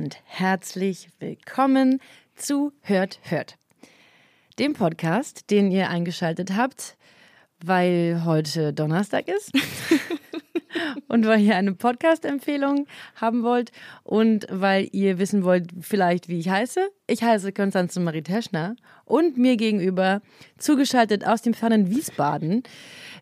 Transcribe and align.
Und 0.00 0.16
herzlich 0.24 1.10
willkommen 1.18 2.00
zu 2.34 2.72
Hört, 2.80 3.20
Hört. 3.22 3.58
Dem 4.58 4.72
Podcast, 4.72 5.50
den 5.50 5.70
ihr 5.70 5.90
eingeschaltet 5.90 6.56
habt, 6.56 6.96
weil 7.62 8.22
heute 8.24 8.72
Donnerstag 8.72 9.28
ist 9.28 9.52
und 11.08 11.26
weil 11.26 11.42
ihr 11.42 11.54
eine 11.54 11.74
Podcast-Empfehlung 11.74 12.86
haben 13.16 13.42
wollt 13.42 13.72
und 14.02 14.46
weil 14.50 14.88
ihr 14.92 15.18
wissen 15.18 15.44
wollt, 15.44 15.68
vielleicht 15.82 16.30
wie 16.30 16.38
ich 16.38 16.48
heiße. 16.48 16.80
Ich 17.06 17.22
heiße 17.22 17.52
Konstanze 17.52 18.00
Marie 18.00 18.22
Teschner 18.22 18.76
und 19.04 19.36
mir 19.36 19.58
gegenüber, 19.58 20.22
zugeschaltet 20.56 21.26
aus 21.26 21.42
dem 21.42 21.52
fernen 21.52 21.90
Wiesbaden, 21.90 22.62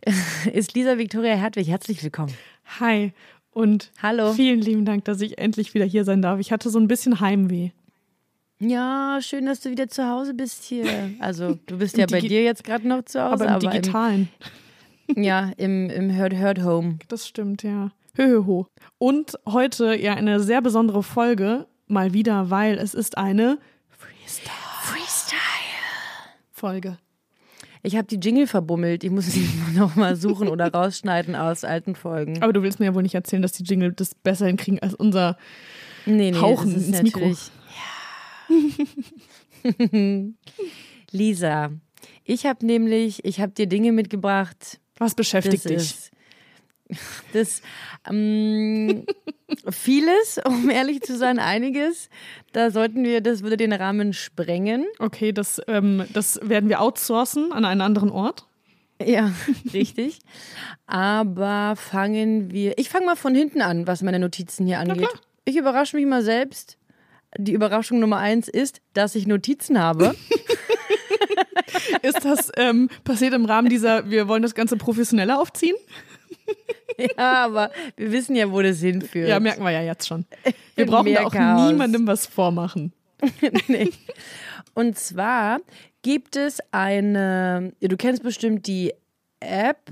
ist 0.52 0.74
Lisa 0.77 0.97
Viktoria 0.97 1.34
Hertwig. 1.34 1.66
Herzlich 1.66 2.05
willkommen. 2.05 2.33
Hi 2.78 3.12
und 3.58 3.90
Hallo. 4.02 4.32
vielen 4.32 4.60
lieben 4.60 4.84
Dank, 4.84 5.04
dass 5.04 5.20
ich 5.20 5.38
endlich 5.38 5.74
wieder 5.74 5.84
hier 5.84 6.04
sein 6.04 6.22
darf. 6.22 6.38
Ich 6.38 6.52
hatte 6.52 6.70
so 6.70 6.78
ein 6.78 6.88
bisschen 6.88 7.20
Heimweh. 7.20 7.70
Ja, 8.60 9.19
schön, 9.20 9.46
dass 9.46 9.60
du 9.60 9.70
wieder 9.70 9.88
zu 9.88 10.08
Hause 10.08 10.34
bist 10.34 10.64
hier. 10.64 10.84
Also, 11.20 11.58
du 11.66 11.78
bist 11.78 11.96
ja 11.96 12.06
bei 12.06 12.18
Digi- 12.18 12.28
dir 12.28 12.42
jetzt 12.42 12.64
gerade 12.64 12.86
noch 12.88 13.05
zu 13.05 13.22
Hause, 13.22 13.48
aber 13.48 13.64
im 13.66 13.70
Digitalen. 13.70 14.28
Im, 15.08 15.22
ja, 15.22 15.52
im, 15.56 15.91
im 15.91 16.16
Hurt 16.16 16.34
Hurt 16.34 16.62
Home. 16.62 16.98
Das 17.08 17.27
stimmt, 17.28 17.62
ja. 17.62 17.91
Höhöho. 18.14 18.66
Und 18.98 19.38
heute 19.46 19.94
ja 19.94 20.14
eine 20.14 20.40
sehr 20.40 20.61
besondere 20.61 21.05
Folge, 21.05 21.66
mal 21.86 22.12
wieder, 22.14 22.50
weil 22.50 22.78
es 22.78 22.94
ist 22.94 23.16
eine 23.16 23.58
Freestyle-Folge. 24.83 26.98
Ich 27.89 27.97
habe 27.97 28.06
die 28.06 28.17
Jingle 28.17 28.47
verbummelt. 28.47 29.03
Ich 29.03 29.11
muss 29.11 29.28
sie 29.33 29.48
noch 29.75 29.97
mal 29.97 30.14
suchen 30.14 30.48
oder 30.48 30.70
rausschneiden 30.70 31.34
aus 31.34 31.64
alten 31.64 31.95
Folgen. 31.95 32.42
Aber 32.42 32.53
du 32.53 32.62
willst 32.62 32.80
mir 32.80 32.84
ja 32.84 32.95
wohl 32.95 33.03
nicht 33.03 33.14
erzählen, 33.14 33.41
dass 33.41 33.53
die 33.53 33.62
Jingle 33.62 33.95
das 33.95 34.14
besser 34.14 34.47
hinkriegen 34.47 34.78
als 34.80 34.92
unser. 34.92 35.39
Nee, 36.05 36.33
nee, 36.33 36.39
Hauchen 36.39 36.75
das 36.75 36.83
ist 36.83 36.89
ins 36.89 37.03
Mikro. 37.03 37.34
Ja. 38.50 38.64
Lisa, 41.12 41.70
ich 42.25 42.45
habe 42.45 42.67
nämlich, 42.67 43.25
ich 43.25 43.41
habe 43.41 43.53
dir 43.53 43.67
Dinge 43.67 43.92
mitgebracht. 43.92 44.80
Was 44.98 45.14
beschäftigt 45.14 45.64
das 45.64 45.73
dich? 45.73 45.78
Ist, 45.78 46.11
das 47.33 47.62
ähm, 48.06 49.06
vieles, 49.70 50.41
um 50.44 50.70
ehrlich 50.70 51.02
zu 51.02 51.16
sein, 51.16 51.38
einiges. 51.38 52.08
Da 52.52 52.70
sollten 52.70 53.04
wir, 53.04 53.20
das 53.20 53.42
würde 53.42 53.56
den 53.56 53.72
Rahmen 53.72 54.12
sprengen. 54.12 54.86
Okay, 54.98 55.32
das, 55.32 55.60
ähm, 55.68 56.05
das 56.12 56.40
werden 56.42 56.68
wir 56.68 56.80
outsourcen 56.80 57.52
an 57.52 57.64
einen 57.64 57.80
anderen 57.80 58.10
Ort. 58.10 58.46
Ja, 59.05 59.32
richtig. 59.72 60.20
Aber 60.86 61.74
fangen 61.77 62.50
wir. 62.50 62.78
Ich 62.78 62.90
fange 62.90 63.06
mal 63.06 63.16
von 63.16 63.34
hinten 63.34 63.62
an, 63.62 63.86
was 63.86 64.02
meine 64.02 64.18
Notizen 64.18 64.66
hier 64.66 64.80
angeht. 64.80 65.08
Ich 65.44 65.56
überrasche 65.56 65.96
mich 65.96 66.06
mal 66.06 66.22
selbst. 66.22 66.77
Die 67.36 67.52
Überraschung 67.52 68.00
Nummer 68.00 68.16
eins 68.18 68.48
ist, 68.48 68.80
dass 68.94 69.14
ich 69.14 69.27
Notizen 69.27 69.78
habe. 69.78 70.14
Ist 72.02 72.24
das 72.24 72.50
ähm, 72.56 72.89
passiert 73.05 73.34
im 73.34 73.44
Rahmen 73.44 73.68
dieser, 73.68 74.11
wir 74.11 74.28
wollen 74.28 74.42
das 74.42 74.55
Ganze 74.55 74.77
professioneller 74.77 75.40
aufziehen? 75.40 75.77
ja, 76.98 77.45
aber 77.45 77.70
wir 77.97 78.13
wissen 78.13 78.36
ja, 78.36 78.51
wo 78.51 78.63
das 78.63 78.81
hinführt. 78.81 79.29
Ja, 79.29 79.41
merken 79.41 79.63
wir 79.63 79.70
ja 79.70 79.83
jetzt 79.83 80.07
schon. 80.07 80.25
Wir 80.75 80.86
brauchen 80.86 81.13
da 81.13 81.25
auch 81.25 81.33
Chaos. 81.33 81.70
niemandem 81.70 82.07
was 82.07 82.27
vormachen. 82.27 82.92
nee. 83.69 83.91
Und 84.75 84.98
zwar 84.98 85.61
gibt 86.03 86.36
es 86.36 86.59
eine, 86.70 87.73
ja, 87.81 87.89
du 87.89 87.97
kennst 87.97 88.23
bestimmt 88.23 88.67
die 88.67 88.92
App 89.41 89.91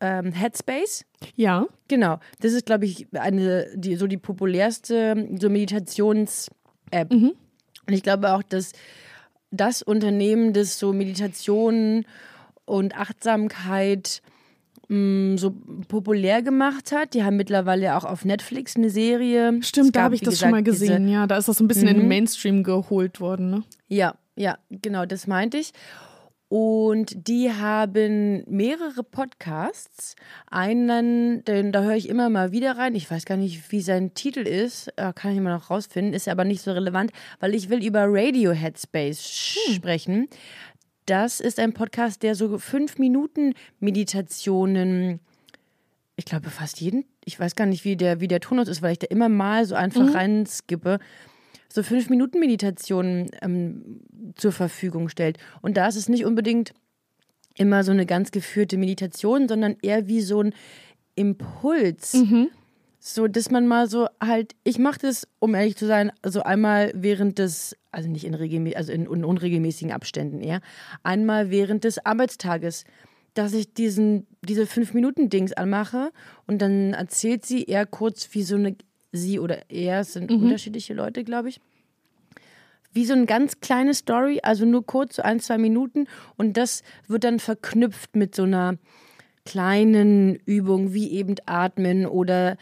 ähm, 0.00 0.32
Headspace. 0.32 1.04
Ja. 1.36 1.66
Genau, 1.88 2.18
das 2.40 2.52
ist, 2.52 2.66
glaube 2.66 2.84
ich, 2.84 3.06
eine, 3.12 3.66
die, 3.74 3.96
so 3.96 4.06
die 4.06 4.16
populärste 4.16 5.28
so 5.38 5.48
Meditations-App. 5.48 7.10
Und 7.86 7.94
ich 7.94 8.02
glaube 8.02 8.32
auch, 8.34 8.42
dass 8.42 8.72
das 9.50 9.82
Unternehmen, 9.82 10.52
das 10.52 10.78
so 10.78 10.92
Meditation 10.92 12.04
und 12.64 12.96
Achtsamkeit 12.96 14.22
so 14.88 15.54
populär 15.88 16.40
gemacht 16.42 16.92
hat, 16.92 17.12
die 17.14 17.22
haben 17.22 17.36
mittlerweile 17.36 17.96
auch 17.96 18.04
auf 18.04 18.24
Netflix 18.24 18.74
eine 18.76 18.88
Serie. 18.90 19.58
Stimmt, 19.62 19.94
da 19.94 20.00
gab, 20.00 20.04
habe 20.06 20.14
ich 20.14 20.22
das 20.22 20.38
schon 20.38 20.50
mal 20.50 20.62
gesagt, 20.62 20.80
gesehen. 20.88 21.08
Ja, 21.08 21.26
da 21.26 21.36
ist 21.36 21.46
das 21.48 21.58
so 21.58 21.64
ein 21.64 21.68
bisschen 21.68 21.88
in 21.88 21.98
den 21.98 22.08
Mainstream 22.08 22.62
geholt 22.62 23.20
worden. 23.20 23.50
Ne? 23.50 23.64
Ja, 23.88 24.14
ja, 24.36 24.56
genau, 24.70 25.04
das 25.04 25.26
meinte 25.26 25.58
ich. 25.58 25.72
Und 26.50 27.28
die 27.28 27.52
haben 27.52 28.42
mehrere 28.48 29.02
Podcasts. 29.02 30.16
Einen, 30.50 31.44
den, 31.44 31.72
da 31.72 31.82
höre 31.82 31.96
ich 31.96 32.08
immer 32.08 32.30
mal 32.30 32.52
wieder 32.52 32.78
rein. 32.78 32.94
Ich 32.94 33.10
weiß 33.10 33.26
gar 33.26 33.36
nicht, 33.36 33.70
wie 33.70 33.82
sein 33.82 34.14
Titel 34.14 34.40
ist. 34.40 34.88
Äh, 34.96 35.12
Kann 35.14 35.32
ich 35.32 35.36
immer 35.38 35.50
noch 35.50 35.68
rausfinden. 35.68 36.14
Ist 36.14 36.26
aber 36.26 36.44
nicht 36.44 36.62
so 36.62 36.72
relevant, 36.72 37.12
weil 37.40 37.54
ich 37.54 37.68
will 37.68 37.84
über 37.84 38.04
Radio 38.08 38.52
Headspace 38.52 39.20
sch- 39.20 39.74
sprechen. 39.74 40.28
Das 41.08 41.40
ist 41.40 41.58
ein 41.58 41.72
Podcast, 41.72 42.22
der 42.22 42.34
so 42.34 42.58
fünf 42.58 42.98
Minuten 42.98 43.54
Meditationen, 43.80 45.20
ich 46.16 46.26
glaube 46.26 46.50
fast 46.50 46.82
jeden, 46.82 47.06
ich 47.24 47.40
weiß 47.40 47.56
gar 47.56 47.64
nicht, 47.64 47.86
wie 47.86 47.96
der, 47.96 48.20
wie 48.20 48.28
der 48.28 48.40
Tonus 48.40 48.68
ist, 48.68 48.82
weil 48.82 48.92
ich 48.92 48.98
da 48.98 49.06
immer 49.06 49.30
mal 49.30 49.64
so 49.64 49.74
einfach 49.74 50.14
reinskippe 50.14 50.98
so 51.72 51.82
fünf 51.82 52.10
Minuten 52.10 52.40
Meditation 52.40 53.30
ähm, 53.40 54.00
zur 54.36 54.52
Verfügung 54.52 55.08
stellt. 55.08 55.38
Und 55.62 55.78
da 55.78 55.88
ist 55.88 55.96
es 55.96 56.10
nicht 56.10 56.26
unbedingt 56.26 56.74
immer 57.56 57.84
so 57.84 57.92
eine 57.92 58.04
ganz 58.04 58.30
geführte 58.30 58.76
Meditation, 58.76 59.48
sondern 59.48 59.76
eher 59.80 60.08
wie 60.08 60.20
so 60.20 60.42
ein 60.42 60.54
Impuls. 61.14 62.12
So, 63.00 63.28
dass 63.28 63.50
man 63.50 63.66
mal 63.66 63.88
so 63.88 64.08
halt, 64.20 64.54
ich 64.64 64.78
mache 64.78 64.98
das, 65.00 65.28
um 65.38 65.54
ehrlich 65.54 65.76
zu 65.76 65.86
sein, 65.86 66.10
so 66.24 66.42
einmal 66.42 66.92
während 66.94 67.38
des, 67.38 67.76
also 67.92 68.08
nicht 68.08 68.24
in, 68.24 68.34
also 68.74 68.92
in, 68.92 69.06
in 69.06 69.24
unregelmäßigen 69.24 69.92
Abständen 69.92 70.40
eher, 70.40 70.60
einmal 71.04 71.50
während 71.50 71.84
des 71.84 72.04
Arbeitstages, 72.04 72.84
dass 73.34 73.54
ich 73.54 73.72
diesen, 73.72 74.26
diese 74.42 74.66
fünf 74.66 74.94
Minuten 74.94 75.30
Dings 75.30 75.52
anmache 75.52 76.10
und 76.46 76.60
dann 76.60 76.92
erzählt 76.92 77.46
sie 77.46 77.64
eher 77.64 77.86
kurz 77.86 78.28
wie 78.32 78.42
so 78.42 78.56
eine, 78.56 78.74
sie 79.12 79.38
oder 79.38 79.70
er, 79.70 80.00
es 80.00 80.14
sind 80.14 80.30
unterschiedliche 80.32 80.92
Leute, 80.94 81.22
glaube 81.22 81.50
ich, 81.50 81.60
wie 82.92 83.04
so 83.04 83.12
eine 83.12 83.26
ganz 83.26 83.60
kleine 83.60 83.94
Story, 83.94 84.40
also 84.42 84.64
nur 84.64 84.84
kurz, 84.84 85.16
so 85.16 85.22
ein, 85.22 85.38
zwei 85.38 85.58
Minuten. 85.58 86.06
Und 86.36 86.56
das 86.56 86.82
wird 87.06 87.22
dann 87.22 87.38
verknüpft 87.38 88.16
mit 88.16 88.34
so 88.34 88.42
einer 88.42 88.76
kleinen 89.44 90.36
Übung, 90.46 90.92
wie 90.92 91.12
eben 91.12 91.36
atmen 91.46 92.06
oder 92.06 92.56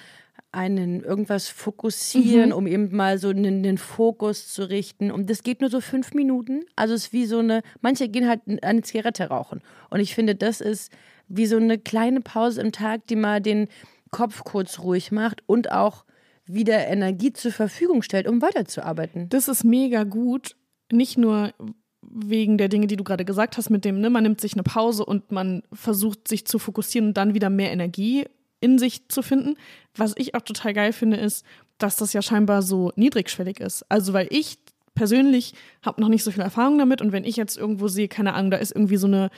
einen 0.57 1.05
irgendwas 1.05 1.49
fokussieren, 1.49 2.53
um 2.55 2.67
eben 2.67 2.97
mal 2.97 3.19
so 3.19 3.29
einen, 3.29 3.65
einen 3.65 3.77
Fokus 3.77 4.53
zu 4.53 4.69
richten. 4.69 5.11
Und 5.11 5.29
das 5.29 5.43
geht 5.43 5.61
nur 5.61 5.69
so 5.69 5.83
fünf 5.83 6.15
Minuten. 6.15 6.65
Also 6.77 6.95
es 6.95 7.09
ist 7.09 7.13
wie 7.13 7.27
so 7.27 7.41
eine, 7.41 7.63
manche 7.83 8.09
gehen 8.09 8.27
halt 8.27 8.41
eine 8.63 8.81
Zigarette 8.81 9.29
rauchen. 9.29 9.61
Und 9.91 10.01
ich 10.01 10.15
finde, 10.15 10.35
das 10.35 10.63
ist 10.63 10.91
wie 11.29 11.45
so 11.45 11.57
eine 11.57 11.79
kleine 11.79 12.23
Pause 12.23 12.63
im 12.63 12.73
Tag, 12.73 13.07
die 13.09 13.17
mal 13.17 13.43
den 13.43 13.69
Kopf 14.11 14.45
kurz 14.45 14.79
ruhig 14.79 15.13
macht 15.13 15.43
und 15.47 15.71
auch 15.71 16.05
wieder 16.47 16.87
Energie 16.87 17.33
zur 17.33 17.53
Verfügung 17.53 18.01
stellt, 18.01 18.27
um 18.27 18.41
weiterzuarbeiten. 18.41 19.29
Das 19.29 19.49
ist 19.49 19.63
mega 19.63 20.05
gut. 20.05 20.57
Nicht 20.91 21.19
nur 21.19 21.53
wegen 22.01 22.57
der 22.57 22.69
Dinge, 22.69 22.87
die 22.87 22.97
du 22.97 23.05
gerade 23.05 23.27
gesagt 23.27 23.59
hast, 23.59 23.69
mit 23.69 23.85
dem, 23.85 24.01
ne, 24.01 24.09
man 24.09 24.23
nimmt 24.23 24.41
sich 24.41 24.55
eine 24.55 24.63
Pause 24.63 25.05
und 25.05 25.33
man 25.33 25.65
versucht 25.73 26.29
sich 26.29 26.47
zu 26.47 26.59
fokussieren 26.59 27.09
und 27.09 27.17
dann 27.17 27.35
wieder 27.35 27.51
mehr 27.51 27.73
Energie 27.73 28.25
in 28.61 28.79
sich 28.79 29.09
zu 29.09 29.23
finden. 29.23 29.57
Was 29.95 30.15
ich 30.17 30.35
auch 30.35 30.43
total 30.43 30.73
geil 30.73 30.93
finde, 30.93 31.17
ist, 31.17 31.45
dass 31.79 31.97
das 31.97 32.13
ja 32.13 32.23
scheinbar 32.23 32.63
so 32.63 32.93
niedrigschwellig 32.97 33.61
ist. 33.61 33.85
Also, 33.91 34.13
weil 34.13 34.29
ich 34.31 34.59
persönlich 34.97 35.55
habe 35.85 36.01
noch 36.01 36.09
nicht 36.09 36.25
so 36.25 36.33
viel 36.33 36.43
Erfahrung 36.43 36.77
damit 36.79 37.01
und 37.01 37.13
wenn 37.13 37.23
ich 37.25 37.37
jetzt 37.37 37.57
irgendwo 37.57 37.87
sehe, 37.87 38.09
keine 38.09 38.35
Ahnung, 38.35 38.51
da 38.51 38.57
ist 38.57 38.73
irgendwie 38.75 38.97
so 38.97 39.07
eine, 39.07 39.31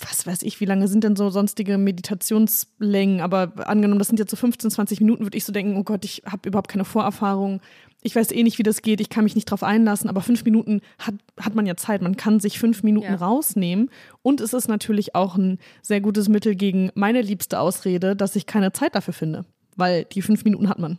was 0.00 0.26
weiß 0.26 0.42
ich, 0.42 0.58
wie 0.60 0.64
lange 0.64 0.88
sind 0.88 1.04
denn 1.04 1.14
so 1.14 1.30
sonstige 1.30 1.78
Meditationslängen, 1.78 3.20
aber 3.20 3.52
angenommen, 3.68 3.98
das 3.98 4.08
sind 4.08 4.18
jetzt 4.18 4.30
so 4.30 4.36
15, 4.36 4.70
20 4.70 5.00
Minuten, 5.00 5.24
würde 5.24 5.36
ich 5.36 5.44
so 5.44 5.52
denken, 5.52 5.76
oh 5.76 5.84
Gott, 5.84 6.04
ich 6.04 6.22
habe 6.26 6.48
überhaupt 6.48 6.68
keine 6.68 6.84
Vorerfahrung. 6.84 7.60
Ich 8.06 8.14
weiß 8.14 8.32
eh 8.32 8.42
nicht, 8.42 8.58
wie 8.58 8.62
das 8.64 8.82
geht, 8.82 9.00
ich 9.00 9.08
kann 9.08 9.24
mich 9.24 9.34
nicht 9.34 9.46
drauf 9.46 9.62
einlassen, 9.62 10.10
aber 10.10 10.20
fünf 10.20 10.44
Minuten 10.44 10.80
hat, 10.98 11.14
hat 11.40 11.54
man 11.54 11.64
ja 11.64 11.74
Zeit. 11.76 12.02
Man 12.02 12.16
kann 12.16 12.38
sich 12.38 12.58
fünf 12.58 12.82
Minuten 12.82 13.06
Ja. 13.06 13.14
rausnehmen. 13.14 13.88
Und 14.20 14.42
es 14.42 14.52
ist 14.52 14.68
natürlich 14.68 15.14
auch 15.14 15.36
ein 15.36 15.58
sehr 15.80 16.02
gutes 16.02 16.28
Mittel 16.28 16.54
gegen 16.54 16.90
meine 16.94 17.22
liebste 17.22 17.58
Ausrede, 17.60 18.14
dass 18.14 18.36
ich 18.36 18.44
keine 18.44 18.72
Zeit 18.72 18.94
dafür 18.94 19.14
finde. 19.14 19.46
Weil 19.76 20.04
die 20.04 20.20
fünf 20.20 20.44
Minuten 20.44 20.68
hat 20.68 20.78
man. 20.78 20.98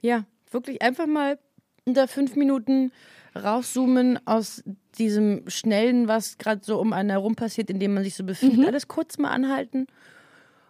Ja, 0.00 0.24
wirklich 0.52 0.80
einfach 0.80 1.06
mal 1.08 1.38
unter 1.84 2.08
fünf 2.08 2.36
Minuten 2.36 2.92
rauszoomen 3.34 4.18
aus 4.26 4.62
diesem 4.98 5.44
Schnellen, 5.48 6.06
was 6.06 6.38
gerade 6.38 6.60
so 6.62 6.78
um 6.78 6.92
einen 6.92 7.10
herum 7.10 7.34
passiert, 7.34 7.70
in 7.70 7.80
dem 7.80 7.94
man 7.94 8.04
sich 8.04 8.14
so 8.14 8.24
befindet. 8.24 8.58
Mhm. 8.60 8.66
Alles 8.66 8.88
kurz 8.88 9.18
mal 9.18 9.30
anhalten. 9.30 9.86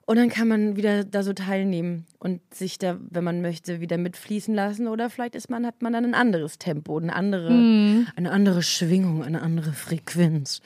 Und 0.04 0.16
dann 0.16 0.28
kann 0.28 0.48
man 0.48 0.76
wieder 0.76 1.04
da 1.04 1.22
so 1.22 1.32
teilnehmen 1.32 2.06
und 2.18 2.40
sich 2.52 2.76
da, 2.76 2.98
wenn 3.10 3.22
man 3.22 3.40
möchte, 3.40 3.80
wieder 3.80 3.98
mitfließen 3.98 4.52
lassen. 4.52 4.88
Oder 4.88 5.08
vielleicht 5.10 5.36
ist 5.36 5.48
man, 5.48 5.64
hat 5.64 5.80
man 5.80 5.92
dann 5.92 6.04
ein 6.04 6.14
anderes 6.14 6.58
Tempo, 6.58 6.98
eine 6.98 7.14
andere, 7.14 7.52
Mhm. 7.52 8.08
eine 8.16 8.32
andere 8.32 8.62
Schwingung, 8.62 9.22
eine 9.22 9.42
andere 9.42 9.72
Frequenz. 9.72 10.60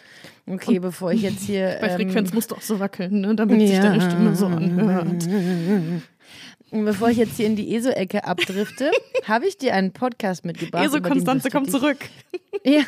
Okay, 0.47 0.79
bevor 0.79 1.13
ich 1.13 1.23
jetzt 1.23 1.43
hier. 1.43 1.77
Bei 1.81 1.89
ähm, 1.89 1.97
Frequenz 1.97 2.33
musst 2.33 2.51
du 2.51 2.55
auch 2.55 2.63
so 2.63 2.81
wackeln, 2.81 3.21
ne? 3.21 3.35
damit 3.35 3.61
sich 3.61 3.73
ja. 3.73 3.83
deine 3.83 4.01
Stimme 4.01 4.35
so 4.35 4.47
anhört. 4.47 5.29
Und 6.71 6.85
Bevor 6.85 7.11
ich 7.11 7.17
jetzt 7.17 7.37
hier 7.37 7.47
in 7.47 7.57
die 7.57 7.75
ESO-Ecke 7.75 8.25
abdrifte, 8.25 8.91
habe 9.25 9.47
ich 9.47 9.57
dir 9.57 9.75
einen 9.75 9.93
Podcast 9.93 10.45
mitgebracht. 10.45 10.85
Eso 10.85 10.97
über 10.97 11.09
den 11.09 11.13
Konstanze, 11.13 11.45
wirst 11.45 11.55
du 11.55 11.59
komm 11.59 11.69
zurück. 11.69 11.99
Ja. 12.65 12.83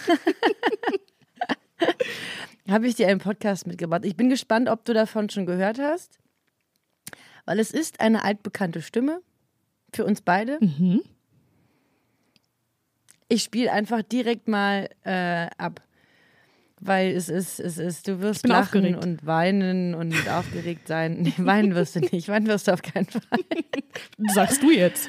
habe 2.69 2.87
ich 2.88 2.96
dir 2.96 3.08
einen 3.08 3.20
Podcast 3.20 3.67
mitgebracht. 3.67 4.05
Ich 4.05 4.17
bin 4.17 4.29
gespannt, 4.29 4.69
ob 4.69 4.85
du 4.85 4.94
davon 4.94 5.31
schon 5.31 5.46
gehört 5.46 5.79
hast. 5.79 6.19
Weil 7.46 7.61
es 7.61 7.70
ist 7.70 8.00
eine 8.00 8.25
altbekannte 8.25 8.82
Stimme 8.82 9.23
für 9.94 10.05
uns 10.05 10.20
beide. 10.20 10.58
Mhm. 10.61 11.02
Ich 13.29 13.43
spiele 13.43 13.73
einfach 13.73 14.02
direkt 14.02 14.49
mal 14.49 14.88
äh, 15.05 15.46
ab. 15.56 15.82
Weil 16.80 17.12
es 17.12 17.28
ist, 17.28 17.58
es 17.58 17.78
ist, 17.78 18.06
du 18.06 18.20
wirst 18.20 18.46
lachen 18.46 18.84
aufgeregt. 18.84 19.04
und 19.04 19.26
weinen 19.26 19.94
und 19.94 20.14
aufgeregt 20.30 20.88
sein. 20.88 21.22
Nee, 21.22 21.34
weinen 21.38 21.75
wirst 21.75 21.96
du 21.96 22.00
nicht. 22.00 22.28
Weinen 22.28 22.46
wirst 22.46 22.69
du 22.69 22.72
auf 22.72 22.82
keinen 22.82 23.06
Fall. 23.06 23.20
Sagst 24.34 24.62
du 24.62 24.70
jetzt. 24.70 25.08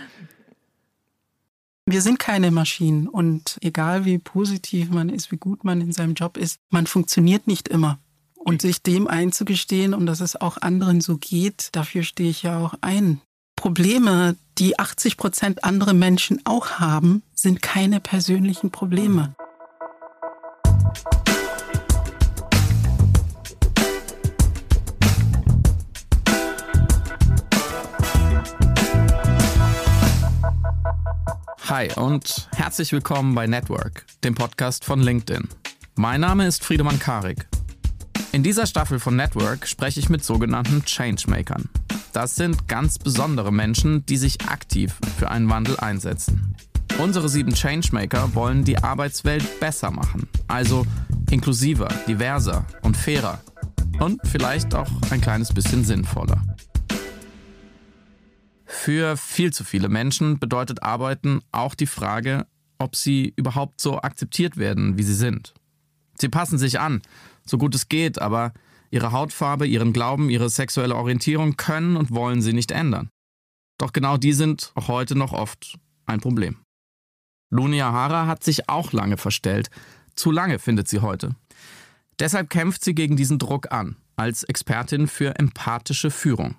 Wir 1.86 2.02
sind 2.02 2.20
keine 2.20 2.52
Maschinen 2.52 3.08
und 3.08 3.58
egal 3.62 4.06
wie 4.06 4.20
positiv 4.20 4.92
man 4.92 5.10
ist, 5.10 5.32
wie 5.32 5.38
gut 5.38 5.64
man 5.64 5.82
in 5.82 5.92
seinem 5.92 6.14
Job 6.14 6.38
ist, 6.38 6.60
man 6.70 6.86
funktioniert 6.86 7.48
nicht 7.48 7.68
immer. 7.68 7.98
Und 8.36 8.62
sich 8.62 8.84
dem 8.84 9.08
einzugestehen 9.08 9.94
und 9.94 10.06
dass 10.06 10.22
es 10.22 10.40
auch 10.40 10.58
anderen 10.62 11.02
so 11.02 11.18
geht, 11.18 11.70
dafür 11.72 12.04
stehe 12.04 12.30
ich 12.30 12.44
ja 12.44 12.60
auch 12.60 12.76
ein. 12.82 13.22
Probleme, 13.56 14.38
die 14.60 14.80
80 14.80 15.18
Prozent 15.18 15.64
andere 15.64 15.94
Menschen 15.94 16.42
auch 16.46 16.80
haben, 16.80 17.24
sind 17.34 17.62
keine 17.62 18.00
persönlichen 18.00 18.72
Probleme. 18.72 19.36
Hi 31.70 31.88
und 31.98 32.50
herzlich 32.56 32.92
willkommen 32.94 33.36
bei 33.36 33.46
Network, 33.46 34.08
dem 34.24 34.34
Podcast 34.34 34.84
von 34.84 35.02
LinkedIn. 35.02 35.48
Mein 35.94 36.22
Name 36.22 36.48
ist 36.48 36.66
Friedemann 36.66 36.98
Karik. 36.98 37.48
In 38.32 38.42
dieser 38.42 38.66
Staffel 38.66 39.00
von 39.00 39.16
Network 39.16 39.68
spreche 39.68 40.00
ich 40.00 40.10
mit 40.10 40.24
sogenannten 40.24 40.84
Changemakern. 40.84 41.70
Das 42.12 42.34
sind 42.34 42.68
ganz 42.68 42.98
besondere 42.98 43.54
Menschen, 43.54 44.04
die 44.08 44.18
sich 44.18 44.42
aktiv 44.50 44.96
für 45.20 45.30
einen 45.30 45.48
Wandel 45.52 45.78
einsetzen. 45.80 46.56
Unsere 46.98 47.30
sieben 47.30 47.54
Changemaker 47.54 48.34
wollen 48.34 48.64
die 48.64 48.80
Arbeitswelt 48.80 49.60
besser 49.60 49.92
machen, 49.92 50.28
also 50.48 50.88
inklusiver, 51.30 51.90
diverser 52.08 52.66
und 52.82 52.98
fairer 52.98 53.42
und 54.00 54.20
vielleicht 54.28 54.74
auch 54.74 54.90
ein 55.12 55.22
kleines 55.22 55.54
bisschen 55.54 55.86
sinnvoller. 55.86 56.42
Für 58.72 59.18
viel 59.18 59.52
zu 59.52 59.64
viele 59.64 59.90
Menschen 59.90 60.38
bedeutet 60.38 60.84
Arbeiten 60.84 61.42
auch 61.52 61.74
die 61.74 61.88
Frage, 61.88 62.46
ob 62.78 62.96
sie 62.96 63.34
überhaupt 63.36 63.82
so 63.82 64.00
akzeptiert 64.00 64.58
werden, 64.58 64.96
wie 64.96 65.04
sie 65.04 65.16
sind. 65.16 65.56
Sie 66.20 66.30
passen 66.30 66.60
sich 66.60 66.80
an, 66.80 67.02
so 67.48 67.58
gut 67.58 67.74
es 67.74 67.90
geht, 67.90 68.22
aber 68.22 68.54
ihre 68.92 69.12
Hautfarbe, 69.12 69.66
ihren 69.66 69.92
Glauben, 69.92 70.30
ihre 70.30 70.52
sexuelle 70.52 70.96
Orientierung 70.96 71.58
können 71.58 71.98
und 71.98 72.12
wollen 72.12 72.44
sie 72.44 72.54
nicht 72.54 72.70
ändern. 72.70 73.10
Doch 73.80 73.92
genau 73.92 74.18
die 74.18 74.34
sind 74.34 74.72
auch 74.76 74.88
heute 74.88 75.16
noch 75.16 75.34
oft 75.34 75.80
ein 76.06 76.22
Problem. 76.22 76.58
Lunia 77.50 77.92
Hara 77.92 78.28
hat 78.28 78.44
sich 78.44 78.70
auch 78.70 78.94
lange 78.94 79.18
verstellt. 79.18 79.72
Zu 80.14 80.30
lange 80.30 80.60
findet 80.60 80.88
sie 80.88 81.00
heute. 81.00 81.36
Deshalb 82.20 82.52
kämpft 82.52 82.84
sie 82.84 82.94
gegen 82.94 83.16
diesen 83.18 83.40
Druck 83.40 83.72
an, 83.72 83.96
als 84.16 84.44
Expertin 84.44 85.08
für 85.08 85.40
empathische 85.40 86.12
Führung. 86.12 86.56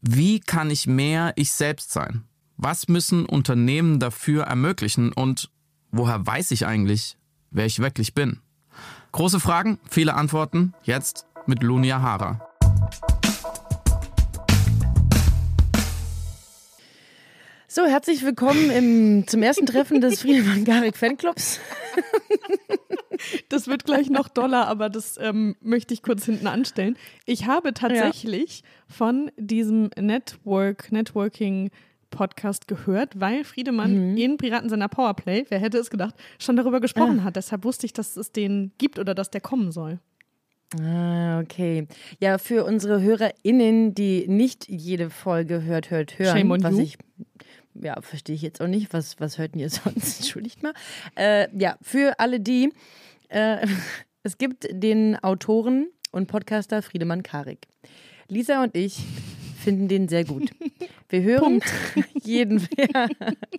Wie 0.00 0.40
kann 0.40 0.70
ich 0.70 0.86
mehr 0.86 1.32
ich 1.36 1.52
selbst 1.52 1.92
sein? 1.92 2.24
Was 2.56 2.88
müssen 2.88 3.26
Unternehmen 3.26 4.00
dafür 4.00 4.44
ermöglichen 4.44 5.12
und 5.12 5.50
woher 5.90 6.26
weiß 6.26 6.50
ich 6.52 6.66
eigentlich, 6.66 7.18
wer 7.50 7.66
ich 7.66 7.80
wirklich 7.80 8.14
bin? 8.14 8.40
Große 9.12 9.40
Fragen, 9.40 9.78
viele 9.88 10.14
Antworten, 10.14 10.74
jetzt 10.82 11.26
mit 11.46 11.62
Lunia 11.62 12.00
Hara. 12.00 12.40
So, 17.76 17.84
herzlich 17.84 18.24
willkommen 18.24 18.70
im, 18.70 19.26
zum 19.26 19.42
ersten 19.42 19.66
Treffen 19.66 20.00
des 20.00 20.22
Friedemann 20.22 20.64
Garik 20.64 20.96
Fanclubs. 20.96 21.60
Das 23.50 23.66
wird 23.66 23.84
gleich 23.84 24.08
noch 24.08 24.28
doller, 24.28 24.66
aber 24.66 24.88
das 24.88 25.18
ähm, 25.20 25.56
möchte 25.60 25.92
ich 25.92 26.02
kurz 26.02 26.24
hinten 26.24 26.46
anstellen. 26.46 26.96
Ich 27.26 27.46
habe 27.46 27.74
tatsächlich 27.74 28.62
von 28.88 29.30
diesem 29.36 29.90
Network, 29.98 30.90
Networking 30.90 31.70
Podcast 32.10 32.66
gehört, 32.66 33.20
weil 33.20 33.44
Friedemann 33.44 34.16
in 34.16 34.38
Piratensender 34.38 34.88
Powerplay, 34.88 35.44
wer 35.50 35.58
hätte 35.58 35.76
es 35.76 35.90
gedacht, 35.90 36.14
schon 36.38 36.56
darüber 36.56 36.80
gesprochen 36.80 37.24
hat. 37.24 37.36
Deshalb 37.36 37.64
wusste 37.64 37.84
ich, 37.84 37.92
dass 37.92 38.16
es 38.16 38.32
den 38.32 38.72
gibt 38.78 38.98
oder 38.98 39.14
dass 39.14 39.30
der 39.30 39.42
kommen 39.42 39.70
soll. 39.70 39.98
Ah, 40.80 41.40
okay. 41.40 41.86
Ja, 42.20 42.38
für 42.38 42.64
unsere 42.64 43.00
HörerInnen, 43.00 43.94
die 43.94 44.26
nicht 44.28 44.68
jede 44.68 45.10
Folge 45.10 45.62
hört, 45.62 45.90
hört, 45.90 46.18
hören, 46.18 46.38
Shame 46.38 46.50
on 46.50 46.62
was 46.62 46.72
you. 46.72 46.80
ich 46.80 46.98
ja, 47.82 48.00
verstehe 48.00 48.34
ich 48.34 48.42
jetzt 48.42 48.60
auch 48.60 48.66
nicht. 48.66 48.92
Was, 48.92 49.18
was 49.20 49.38
hört 49.38 49.56
ihr 49.56 49.70
sonst? 49.70 50.20
Entschuldigt 50.20 50.62
mal. 50.62 50.74
Äh, 51.16 51.48
ja, 51.58 51.76
für 51.82 52.18
alle 52.18 52.40
die, 52.40 52.72
äh, 53.28 53.66
es 54.22 54.38
gibt 54.38 54.66
den 54.70 55.16
Autoren 55.22 55.88
und 56.10 56.26
Podcaster 56.26 56.82
Friedemann 56.82 57.22
Karik. 57.22 57.66
Lisa 58.28 58.62
und 58.62 58.76
ich 58.76 58.98
finden 59.58 59.88
den 59.88 60.08
sehr 60.08 60.24
gut. 60.24 60.50
Wir 61.08 61.22
hören 61.22 61.60
jeden, 62.22 62.66
ja, 62.94 63.08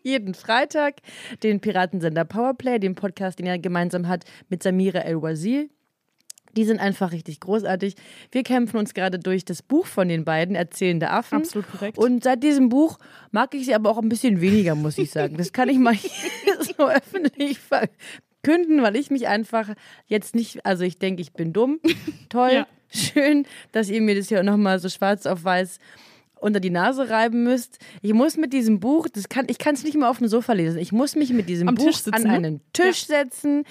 jeden 0.04 0.34
Freitag 0.34 0.96
den 1.44 1.60
Piratensender 1.60 2.26
Powerplay, 2.26 2.80
den 2.80 2.96
Podcast, 2.96 3.40
den 3.40 3.46
er 3.46 3.60
gemeinsam 3.60 4.08
hat 4.08 4.26
mit 4.50 4.64
Samira 4.64 5.00
El-Wazil. 5.00 5.70
Die 6.58 6.66
sind 6.66 6.80
einfach 6.80 7.12
richtig 7.12 7.40
großartig. 7.40 7.94
Wir 8.32 8.42
kämpfen 8.42 8.78
uns 8.78 8.96
gerade 8.96 9.20
durch 9.20 9.46
das 9.46 9.62
Buch 9.62 9.86
von 9.86 10.08
den 10.08 10.26
beiden, 10.26 10.56
Erzählende 10.56 11.12
Affen. 11.12 11.38
Absolut 11.38 11.72
korrekt. 11.72 11.98
Und 12.00 12.24
seit 12.24 12.42
diesem 12.42 12.70
Buch 12.70 12.98
mag 13.32 13.54
ich 13.54 13.66
sie 13.68 13.76
aber 13.76 13.92
auch 13.92 14.00
ein 14.00 14.10
bisschen 14.10 14.42
weniger, 14.42 14.74
muss 14.74 14.98
ich 14.98 15.12
sagen. 15.12 15.38
Das 15.38 15.54
kann 15.54 15.70
ich 15.70 15.78
mal 15.78 15.94
hier 15.94 16.12
so 16.64 16.90
öffentlich 16.90 17.60
verkünden, 17.60 18.82
weil 18.82 18.96
ich 18.96 19.12
mich 19.12 19.28
einfach 19.28 19.70
jetzt 20.08 20.34
nicht, 20.34 20.66
also 20.66 20.84
ich 20.84 20.98
denke, 20.98 21.22
ich 21.22 21.32
bin 21.34 21.54
dumm. 21.54 21.80
Toll, 22.30 22.52
Ja. 22.54 22.68
schön, 22.90 23.46
dass 23.72 23.90
ihr 23.90 24.02
mir 24.02 24.16
das 24.16 24.30
hier 24.30 24.42
nochmal 24.42 24.80
so 24.80 24.90
schwarz 24.90 25.28
auf 25.28 25.44
weiß 25.44 25.78
unter 26.40 26.60
die 26.60 26.70
Nase 26.70 27.10
reiben 27.10 27.44
müsst. 27.44 27.80
Ich 28.02 28.14
muss 28.14 28.38
mit 28.38 28.54
diesem 28.54 28.80
Buch, 28.80 29.08
das 29.10 29.28
kann, 29.28 29.46
ich 29.50 29.58
kann 29.58 29.74
es 29.74 29.84
nicht 29.84 29.96
mehr 29.96 30.10
auf 30.10 30.20
dem 30.20 30.28
Sofa 30.28 30.54
lesen. 30.54 30.78
Ich 30.80 30.92
muss 30.92 31.16
mich 31.16 31.32
mit 31.34 31.50
diesem 31.50 31.68
Am 31.68 31.76
Buch 31.76 31.92
sitzen, 31.94 32.14
an 32.14 32.22
ne? 32.24 32.30
einen 32.30 32.62
Tisch 32.74 33.06
setzen 33.06 33.64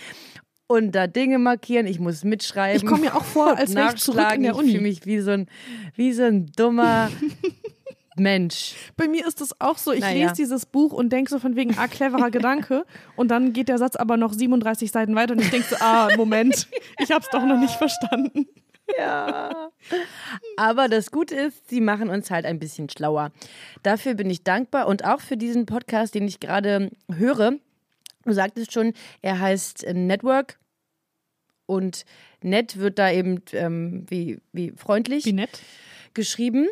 und 0.68 0.92
da 0.92 1.06
Dinge 1.06 1.38
markieren. 1.38 1.86
Ich 1.86 1.98
muss 2.00 2.24
mitschreiben. 2.24 2.76
Ich 2.82 2.86
komme 2.86 3.02
mir 3.06 3.14
auch 3.16 3.24
vor, 3.24 3.48
als 3.56 3.74
wäre 3.74 3.94
ich 3.94 4.00
zurück 4.02 4.18
in 4.18 4.22
nachschlagen. 4.22 4.42
der 4.44 4.52
Ich 4.52 4.58
Uni. 4.58 4.70
fühle 4.72 4.82
mich 4.82 5.06
wie 5.06 5.20
so 5.20 5.30
ein, 5.32 5.48
wie 5.94 6.12
so 6.12 6.22
ein 6.24 6.46
dummer 6.56 7.10
Mensch. 8.18 8.74
Bei 8.96 9.08
mir 9.08 9.26
ist 9.26 9.40
es 9.42 9.60
auch 9.60 9.76
so, 9.76 9.92
ich 9.92 10.00
Naja. 10.00 10.22
lese 10.28 10.34
dieses 10.36 10.64
Buch 10.64 10.92
und 10.94 11.10
denke 11.10 11.30
so 11.30 11.38
von 11.38 11.54
wegen, 11.54 11.76
ah, 11.78 11.86
cleverer 11.86 12.30
Gedanke. 12.30 12.84
Und 13.14 13.28
dann 13.30 13.52
geht 13.52 13.68
der 13.68 13.78
Satz 13.78 13.94
aber 13.96 14.16
noch 14.16 14.32
37 14.32 14.90
Seiten 14.90 15.14
weiter 15.14 15.34
und 15.34 15.40
ich 15.42 15.50
denke 15.50 15.66
so, 15.68 15.76
ah, 15.80 16.08
Moment, 16.16 16.66
ich 16.98 17.10
habe 17.10 17.20
es 17.20 17.28
doch 17.30 17.44
noch 17.44 17.58
nicht 17.58 17.74
verstanden. 17.74 18.46
Ja. 18.96 19.68
Aber 20.56 20.88
das 20.88 21.10
Gute 21.10 21.34
ist, 21.34 21.68
sie 21.68 21.80
machen 21.80 22.08
uns 22.08 22.30
halt 22.30 22.46
ein 22.46 22.58
bisschen 22.60 22.88
schlauer. 22.88 23.32
Dafür 23.82 24.14
bin 24.14 24.30
ich 24.30 24.44
dankbar 24.44 24.86
und 24.86 25.04
auch 25.04 25.20
für 25.20 25.36
diesen 25.36 25.66
Podcast, 25.66 26.14
den 26.14 26.26
ich 26.28 26.38
gerade 26.40 26.90
höre. 27.12 27.54
Du 28.26 28.32
sagtest 28.32 28.72
schon, 28.72 28.92
er 29.22 29.38
heißt 29.40 29.84
äh, 29.84 29.94
Network 29.94 30.58
und 31.66 32.04
nett 32.42 32.76
wird 32.76 32.98
da 32.98 33.10
eben 33.10 33.40
ähm, 33.52 34.04
wie, 34.08 34.40
wie 34.52 34.72
freundlich 34.72 35.24
Wie 35.24 35.32
nett. 35.32 35.60
geschrieben. 36.12 36.68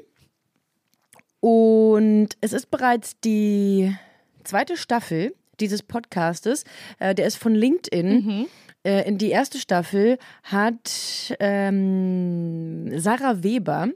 Und 1.40 2.30
es 2.40 2.52
ist 2.52 2.70
bereits 2.70 3.20
die 3.20 3.94
zweite 4.42 4.76
Staffel 4.76 5.34
dieses 5.60 5.82
Podcastes. 5.82 6.64
Äh, 6.98 7.14
der 7.14 7.26
ist 7.26 7.36
von 7.36 7.54
LinkedIn. 7.54 8.46
Äh, 8.84 9.08
in 9.08 9.18
die 9.18 9.30
erste 9.30 9.58
Staffel 9.58 10.18
hat 10.42 11.34
ähm, 11.38 12.98
Sarah 12.98 13.42
Weber 13.42 13.88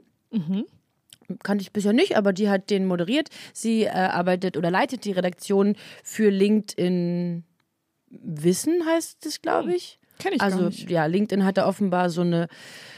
kannte 1.43 1.61
ich 1.61 1.71
bisher 1.71 1.93
nicht, 1.93 2.17
aber 2.17 2.33
die 2.33 2.49
hat 2.49 2.69
den 2.69 2.85
moderiert. 2.85 3.29
Sie 3.53 3.83
äh, 3.83 3.89
arbeitet 3.89 4.57
oder 4.57 4.71
leitet 4.71 5.05
die 5.05 5.11
Redaktion 5.11 5.75
für 6.03 6.29
LinkedIn 6.29 7.43
Wissen, 8.09 8.85
heißt 8.85 9.25
es, 9.25 9.41
glaube 9.41 9.73
ich. 9.73 9.99
Kenn 10.19 10.33
ich 10.33 10.41
also, 10.41 10.59
gar 10.59 10.65
nicht. 10.65 10.89
ja, 10.89 11.05
LinkedIn 11.05 11.45
hat 11.45 11.57
da 11.57 11.67
offenbar 11.67 12.09
so 12.09 12.21
eine, 12.21 12.47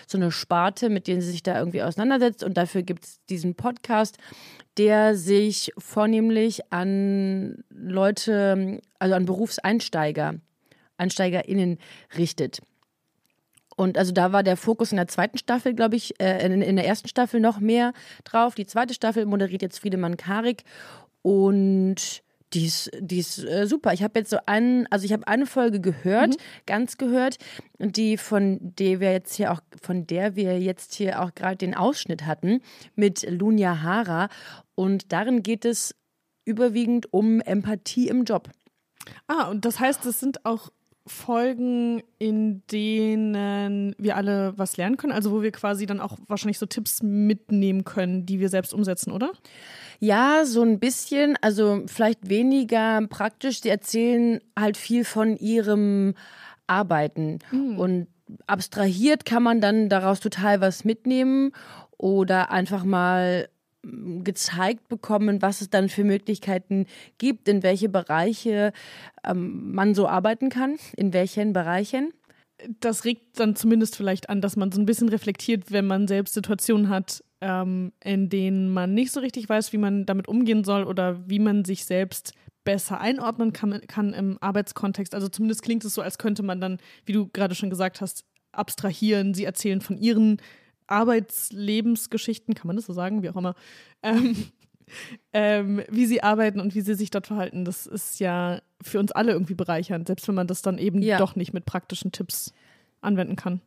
so 0.08 0.18
eine 0.18 0.32
Sparte, 0.32 0.89
mit 0.89 1.08
denen 1.08 1.22
sie 1.22 1.32
sich 1.32 1.44
da 1.44 1.58
irgendwie 1.58 1.84
auseinandersetzt. 1.84 2.44
Und 2.44 2.58
dafür 2.58 2.82
gibt 2.82 3.06
es 3.06 3.20
diesen 3.30 3.56
Podcast, 3.56 4.18
der 4.77 5.15
sich 5.15 5.72
vornehmlich 5.77 6.72
an 6.72 7.63
Leute, 7.70 8.82
also 9.00 9.15
an 9.15 9.25
Berufseinsteiger, 9.25 10.36
EinsteigerInnen 10.98 11.77
richtet. 12.18 12.60
Und 13.75 13.98
also 13.98 14.12
da 14.12 14.32
war 14.32 14.44
der 14.44 14.58
Fokus 14.58 14.91
in 14.91 14.98
der 14.98 15.08
zweiten 15.08 15.38
Staffel, 15.38 15.74
glaube 15.74 15.96
ich, 15.96 16.20
äh, 16.20 16.46
in, 16.46 16.62
in 16.62 16.75
der 16.75 16.86
ersten 16.86 17.08
Staffel 17.08 17.39
noch 17.39 17.60
mehr 17.60 17.94
drauf. 18.24 18.56
Die 18.56 18.65
zweite 18.65 18.94
Staffel 18.94 19.25
moderiert 19.25 19.62
jetzt 19.62 19.80
Friedemann 19.80 20.18
Karik 20.18 20.63
und 21.22 22.24
die 22.53 22.65
ist, 22.65 22.91
die 23.00 23.20
ist 23.20 23.43
äh, 23.43 23.65
super. 23.65 23.93
Ich 23.93 24.03
habe 24.03 24.20
jetzt 24.20 24.29
so 24.29 24.38
einen, 24.46 24.88
also 24.88 25.05
ich 25.05 25.13
habe 25.13 25.27
eine 25.27 25.46
Folge 25.46 25.79
gehört, 25.79 26.36
ganz 26.65 26.98
gehört, 26.98 27.38
die 27.79 28.17
von 28.17 28.60
der 28.62 29.00
wir 29.00 29.13
jetzt 29.13 29.36
hier 29.36 29.51
auch, 29.51 29.62
von 29.81 30.05
der 30.05 30.36
wir 30.36 30.60
jetzt 30.60 30.93
hier 30.93 31.22
auch 31.22 31.34
gerade 31.34 31.58
den 31.58 31.75
Ausschnitt 31.75 32.25
hatten 32.25 32.62
mit 32.96 33.29
Lunia 33.29 33.81
Hara. 33.81 34.29
Und 34.75 35.12
darin 35.12 35.43
geht 35.43 35.65
es 35.65 35.96
überwiegend 36.46 37.13
um 37.13 37.39
Empathie 37.41 38.08
im 38.08 38.25
Job. 38.25 38.50
Ah, 39.27 39.50
und 39.50 39.65
das 39.65 39.79
heißt, 39.79 40.05
es 40.05 40.20
sind 40.20 40.46
auch 40.46 40.70
Folgen, 41.08 42.03
in 42.20 42.62
denen 42.67 43.96
wir 43.98 44.15
alle 44.15 44.53
was 44.58 44.77
lernen 44.77 44.98
können, 44.98 45.13
also 45.13 45.31
wo 45.31 45.41
wir 45.41 45.51
quasi 45.51 45.88
dann 45.88 46.00
auch 46.00 46.17
wahrscheinlich 46.27 46.60
so 46.60 46.67
Tipps 46.67 47.01
mitnehmen 47.01 47.84
können, 47.84 48.25
die 48.27 48.39
wir 48.39 48.50
selbst 48.50 48.74
umsetzen, 48.74 49.12
oder? 49.12 49.31
Ja, 50.03 50.46
so 50.46 50.63
ein 50.63 50.79
bisschen, 50.79 51.38
also 51.41 51.84
vielleicht 51.86 52.27
weniger 52.27 53.05
praktisch. 53.08 53.62
Sie 53.62 53.70
erzählen 53.70 54.39
halt 54.58 54.75
viel 54.75 55.05
von 55.05 55.38
ihrem 55.38 56.15
Arbeiten 56.65 57.38
und 57.77 58.08
abstrahiert 58.48 59.25
kann 59.25 59.43
man 59.43 59.62
dann 59.62 59.89
daraus 59.89 60.20
total 60.20 60.60
was 60.60 60.86
mitnehmen 60.86 61.51
oder 62.00 62.50
einfach 62.50 62.84
mal 62.84 63.48
mm, 63.84 64.24
gezeigt 64.24 64.88
bekommen, 64.88 65.43
was 65.43 65.62
es 65.62 65.70
dann 65.70 65.88
für 65.88 66.03
Möglichkeiten 66.03 66.88
gibt, 67.20 67.48
in 67.48 67.62
welche 67.62 67.88
Bereiche 67.88 68.74
ähm, 69.24 69.72
man 69.72 69.93
so 69.93 70.08
arbeiten 70.08 70.50
kann, 70.50 70.77
in 70.98 71.13
welchen 71.13 71.53
Bereichen. 71.53 72.12
Das 72.79 73.05
regt 73.05 73.39
dann 73.39 73.55
zumindest 73.55 73.96
vielleicht 73.96 74.29
an, 74.29 74.41
dass 74.41 74.55
man 74.55 74.72
so 74.72 74.81
ein 74.81 74.88
bisschen 74.88 75.10
reflektiert, 75.10 75.72
wenn 75.72 75.86
man 75.86 76.08
selbst 76.08 76.34
Situationen 76.34 76.89
hat, 76.89 77.24
ähm, 77.41 77.91
in 78.03 78.29
denen 78.29 78.71
man 78.71 78.93
nicht 78.93 79.12
so 79.12 79.19
richtig 79.19 79.50
weiß, 79.50 79.74
wie 79.74 79.77
man 79.77 80.05
damit 80.05 80.27
umgehen 80.27 80.63
soll 80.63 80.83
oder 80.83 81.27
wie 81.29 81.39
man 81.39 81.65
sich 81.65 81.86
selbst 81.86 82.33
besser 82.63 83.01
einordnen 83.01 83.53
kann, 83.53 83.81
kann 83.88 84.13
im 84.13 84.38
Arbeitskontext. 84.39 85.15
Also 85.15 85.27
zumindest 85.27 85.63
klingt 85.63 85.83
es 85.83 85.93
so, 85.95 86.01
als 86.01 86.17
könnte 86.19 86.43
man 86.43 86.62
dann, 86.62 86.77
wie 87.05 87.13
du 87.13 87.27
gerade 87.27 87.55
schon 87.55 87.71
gesagt 87.71 88.01
hast, 88.01 88.24
abstrahieren. 88.51 89.33
Sie 89.33 89.45
erzählen 89.45 89.81
von 89.81 89.98
ihren 89.98 90.38
Arbeitslebensgeschichten, 90.88 92.53
kann 92.53 92.67
man 92.67 92.75
das 92.75 92.86
so 92.86 92.93
sagen, 92.93 93.24
wie 93.24 93.29
auch 93.29 93.36
immer, 93.36 93.55
ähm, 94.03 94.36
ähm, 95.33 95.81
wie 95.89 96.05
sie 96.05 96.21
arbeiten 96.21 96.60
und 96.60 96.75
wie 96.75 96.81
sie 96.81 96.95
sich 96.95 97.10
dort 97.10 97.27
verhalten. 97.27 97.65
Das 97.65 97.88
ist 97.88 98.19
ja 98.19 98.62
für 98.81 99.00
uns 99.00 99.12
alle 99.12 99.31
irgendwie 99.31 99.53
bereichernd, 99.53 100.07
selbst 100.07 100.27
wenn 100.27 100.36
man 100.36 100.48
das 100.48 100.62
dann 100.62 100.77
eben 100.77 101.01
Ja. 101.01 101.17
doch 101.17 101.36
nicht 101.36 101.53
mit 101.53 101.65
praktischen 101.65 102.12
Tipps 102.12 102.53
anwenden 103.00 103.36
kann. 103.38 103.62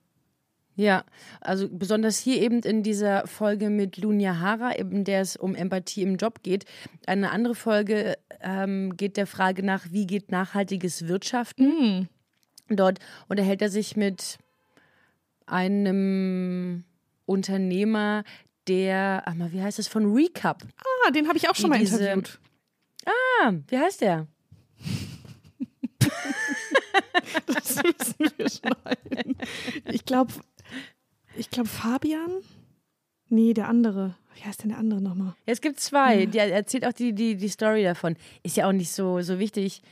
Ja, 0.77 1.05
also 1.41 1.69
besonders 1.71 2.19
hier 2.19 2.43
eben 2.43 2.61
in 2.61 2.83
dieser 2.83 3.27
Folge 3.29 3.71
mit 3.71 3.97
Lunia 3.99 4.41
Hara, 4.41 4.77
eben 4.77 5.05
der 5.05 5.21
es 5.21 5.37
um 5.37 5.55
Empathie 5.55 6.03
im 6.03 6.17
Job 6.17 6.43
geht. 6.43 6.65
Eine 7.07 7.31
andere 7.31 7.55
Folge 7.55 8.17
ähm, 8.41 8.97
geht 8.97 9.17
der 9.17 9.29
Frage 9.29 9.63
nach, 9.63 9.87
wie 9.91 10.07
geht 10.07 10.33
nachhaltiges 10.33 11.07
Wirtschaften. 11.07 12.09
Dort 12.69 12.99
unterhält 13.29 13.63
er 13.63 13.69
sich 13.69 13.97
mit 13.97 14.39
einem 15.47 16.85
Unternehmer, 17.27 18.25
der, 18.67 19.23
ach 19.27 19.35
mal, 19.35 19.53
wie 19.53 19.63
heißt 19.63 19.79
das, 19.79 19.89
von 19.89 20.13
Recap. 20.13 20.63
Ah, 21.07 21.11
den 21.11 21.29
habe 21.29 21.37
ich 21.37 21.49
auch 21.49 21.55
schon 21.55 21.71
mal 21.71 21.79
diese- 21.79 21.99
interviewt. 22.05 22.41
Ah, 23.07 23.53
wie 23.69 23.79
heißt 23.79 24.01
der? 24.01 24.27
Das 27.47 27.77
müssen 27.83 28.33
wir 28.37 28.49
schneiden. 28.49 29.37
Ich 29.91 30.05
glaube, 30.05 30.33
ich 31.37 31.51
glaube 31.51 31.69
Fabian? 31.69 32.31
Nee, 33.29 33.55
der 33.55 33.69
andere. 33.69 34.17
Wie 34.35 34.43
heißt 34.43 34.63
denn 34.63 34.71
der 34.71 34.79
andere 34.79 35.01
nochmal? 35.01 35.35
Ja, 35.47 35.53
es 35.53 35.61
gibt 35.61 35.81
zwei. 35.81 36.27
Der 36.27 36.53
erzählt 36.53 36.87
auch 36.87 36.93
die, 36.93 37.13
die, 37.13 37.37
die 37.37 37.49
Story 37.49 37.83
davon. 37.83 38.17
Ist 38.43 38.57
ja 38.57 38.69
auch 38.69 38.73
nicht 38.73 38.91
so, 38.91 39.21
so 39.21 39.39
wichtig. 39.39 39.83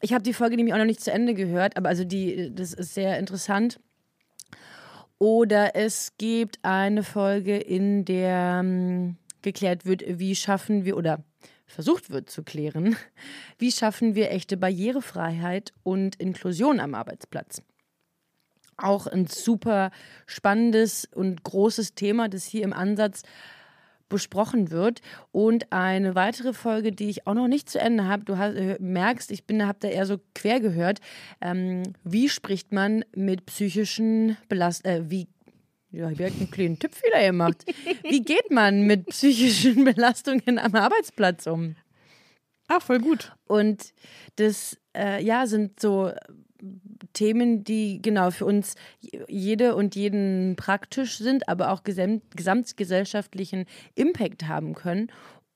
Ich 0.00 0.12
habe 0.12 0.22
die 0.22 0.32
Folge 0.32 0.56
nämlich 0.56 0.74
auch 0.74 0.78
noch 0.78 0.84
nicht 0.84 1.00
zu 1.00 1.12
Ende 1.12 1.34
gehört, 1.34 1.76
aber 1.76 1.88
also 1.88 2.04
die, 2.04 2.54
das 2.54 2.72
ist 2.72 2.94
sehr 2.94 3.18
interessant. 3.18 3.80
Oder 5.18 5.74
es 5.74 6.12
gibt 6.18 6.60
eine 6.62 7.02
Folge, 7.02 7.56
in 7.56 8.04
der 8.04 8.60
ähm, 8.62 9.16
geklärt 9.42 9.84
wird, 9.84 10.04
wie 10.06 10.36
schaffen 10.36 10.84
wir 10.84 10.96
oder 10.96 11.24
versucht 11.66 12.10
wird 12.10 12.30
zu 12.30 12.44
klären, 12.44 12.96
wie 13.58 13.72
schaffen 13.72 14.14
wir 14.14 14.30
echte 14.30 14.56
Barrierefreiheit 14.56 15.72
und 15.82 16.16
Inklusion 16.16 16.78
am 16.78 16.94
Arbeitsplatz. 16.94 17.62
Auch 18.78 19.06
ein 19.06 19.26
super 19.26 19.90
spannendes 20.26 21.06
und 21.14 21.42
großes 21.44 21.94
Thema, 21.94 22.28
das 22.28 22.44
hier 22.44 22.64
im 22.64 22.72
Ansatz 22.72 23.22
besprochen 24.08 24.70
wird. 24.70 25.00
Und 25.32 25.72
eine 25.72 26.14
weitere 26.14 26.52
Folge, 26.52 26.92
die 26.92 27.10
ich 27.10 27.26
auch 27.26 27.34
noch 27.34 27.48
nicht 27.48 27.68
zu 27.68 27.78
Ende 27.78 28.06
habe, 28.06 28.24
du 28.24 28.38
hast, 28.38 28.54
äh, 28.54 28.76
merkst, 28.80 29.30
ich 29.30 29.44
bin, 29.44 29.66
habe 29.66 29.78
da 29.80 29.88
eher 29.88 30.06
so 30.06 30.18
quer 30.34 30.60
gehört. 30.60 31.00
Ähm, 31.40 31.82
wie 32.04 32.28
spricht 32.28 32.72
man 32.72 33.04
mit 33.14 33.46
psychischen 33.46 34.36
Belast 34.48 34.86
äh, 34.86 35.10
wie 35.10 35.28
ja, 35.90 36.10
ich 36.10 36.18
habe 36.20 36.32
einen 36.32 36.50
kleinen 36.50 36.78
Tippfehler 36.78 37.24
gemacht. 37.24 37.64
Wie 38.02 38.22
geht 38.22 38.50
man 38.50 38.82
mit 38.82 39.06
psychischen 39.06 39.84
Belastungen 39.84 40.58
am 40.58 40.74
Arbeitsplatz 40.74 41.46
um? 41.46 41.76
Ah, 42.66 42.80
voll 42.80 42.98
gut. 42.98 43.32
Und 43.46 43.94
das, 44.36 44.76
äh, 44.94 45.24
ja, 45.24 45.46
sind 45.46 45.80
so 45.80 46.12
Themen, 47.12 47.64
die 47.64 48.00
genau 48.02 48.30
für 48.30 48.44
uns 48.44 48.74
jede 49.00 49.74
und 49.74 49.94
jeden 49.94 50.56
praktisch 50.56 51.18
sind, 51.18 51.48
aber 51.48 51.72
auch 51.72 51.84
gesam 51.84 52.20
gesamtgesellschaftlichen 52.34 53.66
Impact 53.94 54.46
haben 54.48 54.74
können. 54.74 55.10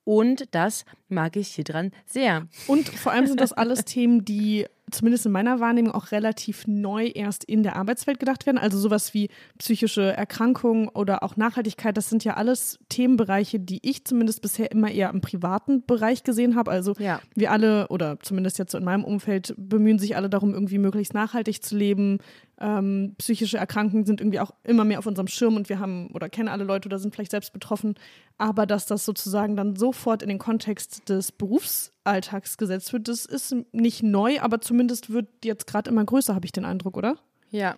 Und 0.05 0.55
das 0.55 0.85
mag 1.13 1.37
ich 1.37 1.49
hier 1.49 1.65
dran 1.65 1.91
sehr. 2.07 2.47
Und 2.67 2.89
vor 2.89 3.13
allem 3.13 3.27
sind 3.27 3.41
das 3.41 3.53
alles 3.53 3.85
Themen, 3.85 4.25
die 4.25 4.67
zumindest 4.91 5.25
in 5.25 5.33
meiner 5.33 5.59
Wahrnehmung 5.59 5.93
auch 5.93 6.13
relativ 6.13 6.67
neu 6.67 7.07
erst 7.15 7.45
in 7.45 7.63
der 7.63 7.77
Arbeitswelt 7.77 8.19
gedacht 8.21 8.45
werden. 8.45 8.59
Also 8.59 8.79
sowas 8.79 9.15
wie 9.15 9.31
psychische 9.59 10.03
Erkrankungen 10.13 10.89
oder 10.89 11.23
auch 11.23 11.37
Nachhaltigkeit, 11.37 11.97
das 11.97 12.11
sind 12.11 12.25
ja 12.25 12.35
alles 12.35 12.79
Themenbereiche, 12.91 13.59
die 13.59 13.79
ich 13.83 14.05
zumindest 14.05 14.43
bisher 14.43 14.71
immer 14.71 14.91
eher 14.91 15.09
im 15.11 15.23
privaten 15.23 15.85
Bereich 15.87 16.25
gesehen 16.25 16.57
habe. 16.57 16.71
Also 16.71 16.95
Ja. 16.99 17.21
wir 17.35 17.53
alle 17.53 17.89
oder 17.89 18.19
zumindest 18.21 18.59
jetzt 18.59 18.73
so 18.73 18.79
in 18.79 18.85
meinem 18.85 19.05
Umfeld 19.05 19.55
bemühen 19.57 19.99
sich 19.99 20.15
alle 20.17 20.29
darum, 20.29 20.53
irgendwie 20.53 20.79
möglichst 20.79 21.15
nachhaltig 21.15 21.63
zu 21.63 21.77
leben. 21.77 22.19
Ähm, 22.61 23.15
psychische 23.19 23.57
Erkrankungen 23.59 24.05
sind 24.05 24.21
irgendwie 24.21 24.41
auch 24.41 24.53
immer 24.63 24.85
mehr 24.85 24.99
auf 24.99 25.07
unserem 25.07 25.27
Schirm 25.27 25.57
und 25.57 25.69
wir 25.69 25.79
haben 25.79 26.11
oder 26.13 26.29
kennen 26.29 26.49
alle 26.49 26.65
Leute 26.65 26.89
oder 26.89 26.99
sind 26.99 27.15
vielleicht 27.15 27.31
selbst 27.31 27.53
betroffen. 27.53 27.95
Aber 28.39 28.67
dass 28.67 28.87
das 28.87 29.05
sozusagen 29.05 29.57
dann 29.57 29.75
sofort 29.75 30.23
in 30.23 30.29
den 30.29 30.39
Kontext 30.39 31.02
des 31.09 31.33
Berufsalltags 31.33 32.57
gesetzt 32.57 32.93
wird, 32.93 33.09
das 33.09 33.25
ist 33.25 33.55
nicht 33.73 34.03
neu, 34.03 34.41
aber 34.41 34.61
zumindest 34.61 35.11
wird 35.11 35.29
jetzt 35.45 35.67
gerade 35.67 35.91
immer 35.91 36.05
größer, 36.05 36.35
habe 36.35 36.47
ich 36.47 36.53
den 36.53 36.65
Eindruck, 36.65 36.97
oder? 36.97 37.17
Ja. 37.51 37.77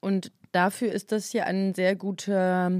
Und 0.00 0.32
dafür 0.52 0.92
ist 0.92 1.12
das 1.12 1.30
hier 1.30 1.46
ein 1.46 1.74
sehr 1.74 1.96
guter 1.96 2.72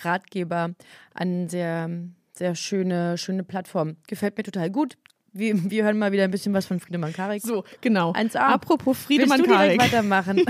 Ratgeber, 0.00 0.74
eine 1.14 1.48
sehr, 1.48 1.90
sehr 2.32 2.54
schöne, 2.54 3.18
schöne 3.18 3.44
Plattform. 3.44 3.96
Gefällt 4.06 4.36
mir 4.36 4.44
total 4.44 4.70
gut. 4.70 4.96
Wir, 5.32 5.70
wir 5.70 5.84
hören 5.84 5.98
mal 5.98 6.10
wieder 6.10 6.24
ein 6.24 6.30
bisschen 6.30 6.54
was 6.54 6.66
von 6.66 6.80
Friedemann 6.80 7.12
Karik. 7.12 7.42
So, 7.42 7.64
genau. 7.80 8.12
1A. 8.12 8.36
Apropos 8.38 8.96
Friedemann 8.98 9.40
Willst 9.40 9.50
du 9.50 9.54
Karik. 9.54 9.80
weitermachen? 9.80 10.44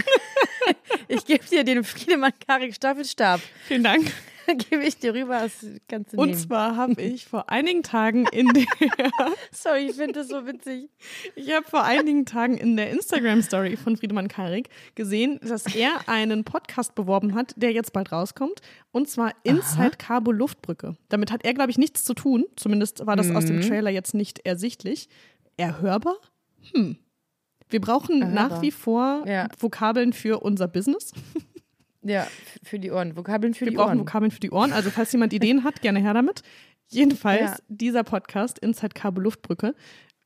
ich 1.09 1.25
gebe 1.25 1.45
dir 1.45 1.65
den 1.65 1.85
Friedemann 1.85 2.33
Karik 2.47 2.75
Staffelstab. 2.75 3.41
Vielen 3.67 3.85
Dank. 3.85 4.13
gebe 4.71 4.85
ich 4.85 4.99
dir 4.99 5.15
rüber, 5.15 5.41
das 5.41 5.65
kannst 5.89 6.13
du 6.13 6.17
Und 6.17 6.31
nehmen. 6.31 6.39
zwar 6.41 6.77
habe 6.77 7.01
ich 7.03 7.27
vor 7.27 7.51
einigen 7.51 7.83
Tagen 7.83 8.27
in 8.33 8.49
der 8.49 8.65
Sorry, 9.53 9.87
ich 9.91 9.97
finde 9.97 10.15
das 10.21 10.29
so 10.29 10.47
witzig. 10.47 10.89
Ich 11.35 11.53
habe 11.53 11.65
vor 11.69 11.85
einigen 11.85 12.25
Tagen 12.27 12.57
in 12.57 12.77
der 12.77 12.91
Instagram-Story 12.91 13.77
von 13.77 13.97
Friedemann 13.97 14.29
Karik 14.29 14.69
gesehen, 14.95 15.39
dass 15.43 15.75
er 15.75 16.09
einen 16.09 16.45
Podcast 16.45 16.95
beworben 16.95 17.35
hat, 17.35 17.55
der 17.57 17.73
jetzt 17.73 17.93
bald 17.93 18.13
rauskommt. 18.13 18.61
Und 18.93 19.09
zwar 19.09 19.33
Inside 19.43 19.97
Cabo 19.99 20.33
Luftbrücke. 20.33 20.97
Damit 21.09 21.31
hat 21.31 21.45
er, 21.45 21.55
glaube 21.55 21.71
ich, 21.71 21.79
nichts 21.79 22.05
zu 22.05 22.15
tun. 22.15 22.45
Zumindest 22.57 23.07
war 23.07 23.17
das 23.17 23.31
aus 23.31 23.45
dem 23.47 23.61
Trailer 23.61 23.91
jetzt 23.91 24.15
nicht 24.15 24.41
ersichtlich. 24.47 25.09
Erhörbar? 25.57 26.17
Hm. 26.73 26.97
Wir 27.71 27.81
brauchen 27.83 28.19
nach 28.21 28.29
Erhörbar. 28.45 28.63
wie 28.63 28.71
vor 28.71 29.25
Ja. 29.27 29.49
Vokabeln 29.59 30.13
für 30.15 30.41
unser 30.41 30.69
Business. 30.69 31.13
Ja, 32.03 32.27
für 32.63 32.79
die 32.79 32.91
Ohren. 32.91 33.17
Vokabeln 33.17 33.55
für 33.55 33.65
Wir 33.67 33.71
die 33.71 33.77
brauchen 33.77 33.89
Ohren. 33.89 34.01
Vokabeln 34.01 34.31
für 34.31 34.41
die 34.41 34.51
Ohren. 34.51 34.73
Also 34.73 34.91
falls 34.91 35.13
jemand 35.13 35.33
Ideen 35.33 35.65
hat, 35.65 35.81
gerne 35.83 36.01
her 36.01 36.15
damit. 36.15 36.43
Jedenfalls, 36.89 37.41
Ja. 37.41 37.57
dieser 37.69 38.05
Podcast, 38.05 38.59
Inside 38.61 38.95
Kabel 38.95 39.25
Luftbrücke, 39.25 39.75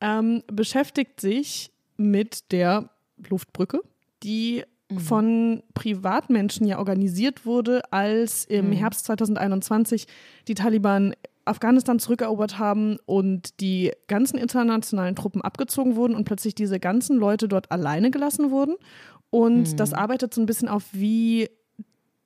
ähm, 0.01 0.43
beschäftigt 0.51 1.19
sich 1.19 1.71
mit 1.97 2.51
der 2.51 2.89
Luftbrücke, 3.29 3.81
die 4.23 4.63
von 4.97 5.63
Privatmenschen 5.73 6.67
ja 6.67 6.77
organisiert 6.77 7.45
wurde, 7.47 7.81
als 7.91 8.45
im 8.45 8.71
Herbst 8.71 9.05
2021 9.05 10.05
die 10.47 10.53
Taliban 10.53 11.15
Afghanistan 11.45 11.97
zurückerobert 11.99 12.59
haben 12.59 12.97
und 13.05 13.59
die 13.59 13.91
ganzen 14.07 14.37
internationalen 14.37 15.15
Truppen 15.15 15.41
abgezogen 15.41 15.95
wurden 15.95 16.15
und 16.15 16.25
plötzlich 16.25 16.53
diese 16.53 16.79
ganzen 16.79 17.17
Leute 17.17 17.47
dort 17.47 17.71
alleine 17.71 18.11
gelassen 18.11 18.51
wurden. 18.51 18.75
Und 19.31 19.79
das 19.79 19.93
arbeitet 19.93 20.33
so 20.33 20.41
ein 20.41 20.45
bisschen 20.45 20.67
auf, 20.67 20.83
wie 20.91 21.49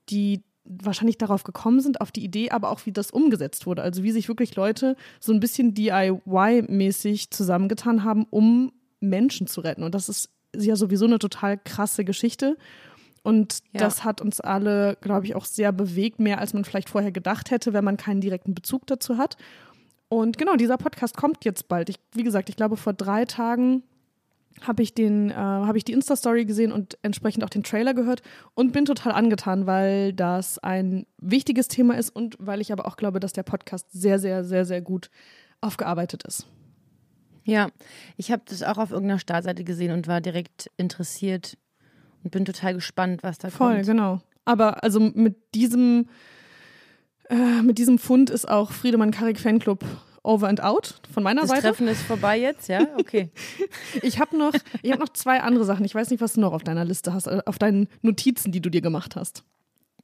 die 0.10 0.44
wahrscheinlich 0.70 1.18
darauf 1.18 1.44
gekommen 1.44 1.80
sind, 1.80 2.02
auf 2.02 2.12
die 2.12 2.24
Idee, 2.24 2.50
aber 2.52 2.72
auch 2.72 2.86
wie 2.86 2.92
das 2.92 3.12
umgesetzt 3.12 3.66
wurde. 3.66 3.82
Also 3.84 4.04
wie 4.04 4.12
sich 4.12 4.28
wirklich 4.28 4.56
Leute 4.56 4.96
so 5.20 5.32
ein 5.32 5.40
bisschen 5.40 5.74
DIY-mäßig 5.74 7.32
zusammengetan 7.32 8.04
haben, 8.04 8.26
um 8.30 8.72
Menschen 9.00 9.48
zu 9.48 9.62
retten. 9.62 9.84
Und 9.84 9.96
das 9.96 10.10
ist 10.10 10.30
ja 10.56 10.76
sowieso 10.76 11.06
eine 11.06 11.20
total 11.20 11.58
krasse 11.58 12.04
Geschichte. 12.04 12.58
Und 13.24 13.60
Ja. 13.74 13.80
das 13.82 14.04
hat 14.04 14.22
uns 14.22 14.40
alle, 14.42 14.98
glaube 15.02 15.26
ich, 15.26 15.36
auch 15.36 15.46
sehr 15.46 15.72
bewegt, 15.72 16.20
mehr 16.20 16.40
als 16.40 16.54
man 16.54 16.66
vielleicht 16.66 16.90
vorher 16.90 17.12
gedacht 17.12 17.52
hätte, 17.52 17.74
wenn 17.74 17.84
man 17.84 17.98
keinen 17.98 18.22
direkten 18.22 18.54
Bezug 18.54 18.88
dazu 18.88 19.18
hat. 19.18 19.38
Und 20.10 20.38
genau, 20.38 20.56
dieser 20.56 20.78
Podcast 20.78 21.18
kommt 21.18 21.44
jetzt 21.44 21.68
bald. 21.68 21.90
Ich, 21.90 21.98
wie 22.14 22.24
gesagt, 22.24 22.50
ich 22.50 22.56
glaube, 22.56 22.78
vor 22.78 22.94
drei 22.94 23.26
Tagen 23.26 23.84
habe 24.62 24.84
ich 24.84 24.94
den, 24.94 25.30
äh, 25.30 25.36
habe 25.36 25.78
ich 25.78 25.84
die 25.84 25.94
Insta-Story 25.94 26.46
gesehen 26.46 26.72
und 26.72 26.98
entsprechend 27.02 27.44
auch 27.44 27.50
den 27.50 27.64
Trailer 27.64 27.94
gehört 27.94 28.22
und 28.54 28.72
bin 28.72 28.86
total 28.86 29.14
angetan, 29.14 29.68
weil 29.68 30.14
das 30.14 30.58
ein 30.60 31.06
wichtiges 31.20 31.68
Thema 31.68 31.98
ist 31.98 32.10
und 32.10 32.36
weil 32.40 32.62
ich 32.62 32.72
aber 32.72 32.88
auch 32.88 32.98
glaube, 32.98 33.20
dass 33.20 33.34
der 33.34 33.44
Podcast 33.44 33.88
sehr, 33.92 34.20
sehr, 34.20 34.44
sehr, 34.44 34.66
sehr 34.66 34.82
gut 34.82 35.10
aufgearbeitet 35.62 36.24
ist. 36.24 36.48
Ja, 37.44 37.70
ich 38.18 38.32
habe 38.32 38.42
das 38.46 38.62
auch 38.64 38.78
auf 38.78 38.92
irgendeiner 38.92 39.20
Startseite 39.20 39.64
gesehen 39.64 39.92
und 39.92 40.08
war 40.08 40.20
direkt 40.22 40.70
interessiert 40.76 41.58
und 42.24 42.32
bin 42.32 42.44
total 42.44 42.74
gespannt, 42.74 43.24
was 43.24 43.38
da 43.38 43.50
Voll, 43.50 43.76
kommt. 43.76 43.86
genau. 43.86 44.20
Aber 44.44 44.84
also 44.84 45.00
mit 45.00 45.36
diesem, 45.54 46.08
äh, 47.30 47.62
mit 47.62 47.78
diesem 47.78 48.00
Fund 48.00 48.30
ist 48.30 48.50
auch 48.50 48.72
Friedemann 48.72 49.12
Karik 49.12 49.40
Fanclub 49.40 49.86
over 50.24 50.48
and 50.48 50.62
out 50.62 51.00
von 51.12 51.24
meiner 51.24 51.42
Das 51.42 51.50
Seite. 51.50 51.62
Treffen 51.64 51.88
ist 51.88 52.02
vorbei 52.02 52.40
jetzt, 52.40 52.68
ja? 52.70 52.88
Okay. 52.98 53.30
Ich 54.02 54.20
habe 54.20 54.38
noch, 54.38 54.54
ich 54.82 54.92
hab 54.92 55.00
noch 55.00 55.10
zwei 55.10 55.42
andere 55.42 55.66
Sachen. 55.66 55.86
Ich 55.86 55.96
weiß 55.96 56.10
nicht, 56.10 56.22
was 56.22 56.34
du 56.34 56.42
noch 56.42 56.54
auf 56.54 56.64
deiner 56.64 56.86
Liste 56.86 57.14
hast, 57.14 57.28
äh, 57.28 57.42
auf 57.46 57.58
deinen 57.58 57.88
Notizen, 58.02 58.52
die 58.52 58.62
du 58.62 58.70
dir 58.70 58.82
gemacht 58.82 59.16
hast. 59.16 59.44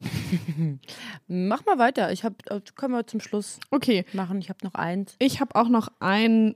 Mach 1.27 1.65
mal 1.65 1.77
weiter. 1.77 2.11
Ich 2.11 2.23
habe, 2.23 2.35
können 2.75 2.93
wir 2.93 3.07
zum 3.07 3.19
Schluss 3.19 3.59
Okay, 3.71 4.05
machen. 4.13 4.39
Ich 4.39 4.49
habe 4.49 4.59
noch 4.63 4.73
eins. 4.75 5.15
Ich 5.19 5.39
habe 5.39 5.55
auch 5.55 5.69
noch 5.69 5.89
ein, 5.99 6.55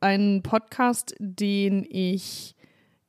einen 0.00 0.42
Podcast, 0.42 1.14
den 1.18 1.86
ich 1.88 2.54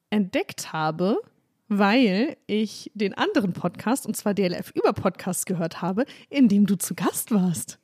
entdeckt 0.10 0.74
habe, 0.74 1.22
weil 1.68 2.38
ich 2.48 2.92
den 2.94 3.14
anderen 3.14 3.54
Podcast, 3.54 4.06
und 4.06 4.16
zwar 4.16 4.34
DLF 4.34 4.72
über 4.76 4.94
Podcast 4.94 5.46
gehört 5.46 5.82
habe, 5.82 6.06
in 6.30 6.48
dem 6.48 6.66
du 6.66 6.78
zu 6.78 6.96
Gast 6.96 7.32
warst. 7.32 7.80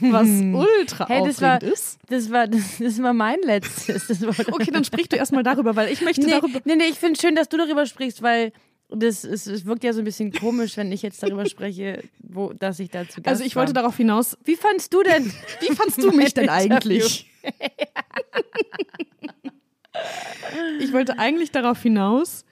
Was 0.00 0.28
ultra 0.28 1.06
Hey, 1.08 1.22
das 1.24 1.40
war, 1.40 1.62
ist. 1.62 1.98
das 2.08 2.30
war, 2.30 2.48
das, 2.48 2.78
das 2.78 3.00
war 3.02 3.12
mein 3.12 3.38
letztes. 3.42 4.22
War, 4.22 4.34
Okay, 4.54 4.70
dann 4.72 4.84
sprich 4.84 5.08
du 5.08 5.16
erstmal 5.16 5.42
darüber, 5.42 5.76
weil 5.76 5.92
ich 5.92 6.00
möchte 6.00 6.22
nee, 6.24 6.30
darüber. 6.32 6.60
nee, 6.64 6.74
nee, 6.76 6.84
ich 6.90 6.98
finde 6.98 7.20
schön, 7.20 7.34
dass 7.36 7.48
du 7.48 7.56
darüber 7.56 7.86
sprichst, 7.86 8.22
weil 8.22 8.52
das 8.88 9.24
ist, 9.24 9.46
es 9.46 9.64
wirkt 9.66 9.84
ja 9.84 9.92
so 9.92 10.00
ein 10.00 10.04
bisschen 10.04 10.32
komisch, 10.32 10.76
wenn 10.76 10.90
ich 10.92 11.02
jetzt 11.02 11.22
darüber 11.22 11.46
spreche, 11.46 12.02
wo, 12.20 12.52
dass 12.52 12.78
ich 12.80 12.90
dazu 12.90 13.20
Gast 13.22 13.28
Also 13.28 13.44
ich 13.44 13.56
wollte 13.56 13.74
war. 13.74 13.82
darauf 13.82 13.96
hinaus, 13.96 14.36
Wie 14.44 14.56
fandst 14.56 14.92
du 14.94 15.02
denn? 15.02 15.32
wie 15.60 15.74
fandst 15.74 16.02
du 16.02 16.10
mich 16.16 16.34
denn 16.34 16.48
eigentlich? 16.48 17.30
Ich 20.80 20.92
wollte 20.92 21.18
eigentlich 21.18 21.52
darauf 21.52 21.80
hinaus, 21.82 22.44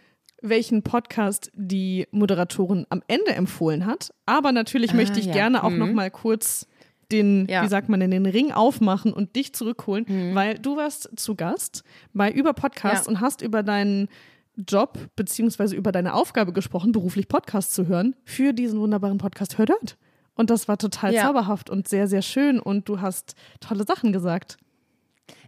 welchen 0.42 0.82
Podcast 0.82 1.50
die 1.54 2.06
Moderatorin 2.12 2.86
am 2.88 3.02
Ende 3.08 3.32
empfohlen 3.32 3.84
hat. 3.86 4.12
Aber 4.26 4.52
natürlich 4.52 4.92
Ah, 4.92 4.96
möchte 4.96 5.18
ich 5.20 5.26
ja. 5.26 5.32
gerne 5.32 5.64
auch 5.64 5.70
Mhm. 5.70 5.78
noch 5.78 5.92
mal 5.92 6.10
kurz 6.10 6.66
den, 7.12 7.46
Ja. 7.48 7.60
Mhm. 7.60 7.66
wie 7.66 7.70
sagt 7.70 7.88
man 7.88 8.00
denn, 8.00 8.10
den 8.10 8.26
Ring 8.26 8.50
aufmachen 8.52 9.12
und 9.12 9.36
dich 9.36 9.52
zurückholen, 9.54 10.06
weil 10.34 10.58
du 10.58 10.76
warst 10.76 11.10
zu 11.16 11.34
Gast 11.36 11.84
bei 12.12 12.30
Über 12.30 12.52
Podcast 12.54 13.06
Ja. 13.06 13.10
und 13.12 13.20
hast 13.20 13.42
über 13.42 13.62
deinen 13.62 14.08
Job 14.56 14.98
beziehungsweise 15.16 15.74
über 15.76 15.92
deine 15.92 16.14
Aufgabe 16.14 16.52
gesprochen, 16.52 16.92
beruflich 16.92 17.28
Podcast 17.28 17.74
zu 17.74 17.86
hören, 17.86 18.14
für 18.24 18.52
diesen 18.52 18.80
wunderbaren 18.80 19.18
Podcast 19.18 19.56
Hört 19.58 19.70
Hört. 19.70 19.96
Und 20.34 20.50
das 20.50 20.66
war 20.68 20.78
total 20.78 21.14
Ja. 21.14 21.22
zauberhaft 21.26 21.70
und 21.70 21.88
sehr, 21.88 22.08
sehr 22.08 22.22
schön 22.22 22.58
und 22.58 22.88
du 22.88 23.00
hast 23.00 23.34
tolle 23.60 23.84
Sachen 23.84 24.12
gesagt. 24.12 24.56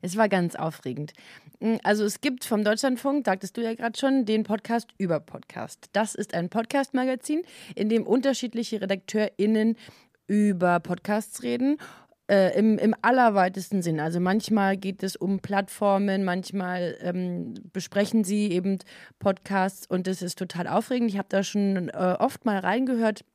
Es 0.02 0.16
war 0.16 0.28
ganz 0.28 0.54
aufregend. 0.56 1.12
Mm, 1.60 1.76
Also 1.82 2.04
es 2.04 2.20
gibt 2.20 2.44
vom 2.44 2.64
Deutschlandfunk, 2.64 3.24
sagtest 3.26 3.56
du 3.56 3.62
ja 3.62 3.74
gerade 3.74 3.98
schon, 3.98 4.24
den 4.24 4.42
Podcast 4.44 4.88
über 4.98 5.20
Podcast. 5.20 5.88
Das 5.92 6.14
ist 6.14 6.32
ein 6.34 6.48
Podcast-Magazin, 6.48 7.42
in 7.74 7.88
dem 7.88 8.06
unterschiedliche 8.06 8.80
RedakteurInnen 8.80 9.76
über 10.26 10.80
Podcasts 10.80 11.42
reden. 11.42 11.78
Äh, 12.26 12.58
im, 12.58 12.78
Im 12.78 12.94
allerweitesten 13.02 13.82
Sinn. 13.82 14.00
Also 14.00 14.18
manchmal 14.18 14.78
geht 14.78 15.02
es 15.02 15.14
um 15.14 15.40
Plattformen, 15.40 16.24
manchmal 16.24 16.96
ähm, 17.02 17.52
besprechen 17.74 18.24
sie 18.24 18.50
eben 18.50 18.78
Podcasts 19.18 19.86
und 19.86 20.06
das 20.06 20.22
ist 20.22 20.38
total 20.38 20.66
aufregend. 20.66 21.10
Ich 21.10 21.18
habe 21.18 21.28
da 21.28 21.42
schon 21.42 21.90
äh, 21.90 22.16
oft 22.18 22.46
mal 22.46 22.58
reingehört, 22.58 23.26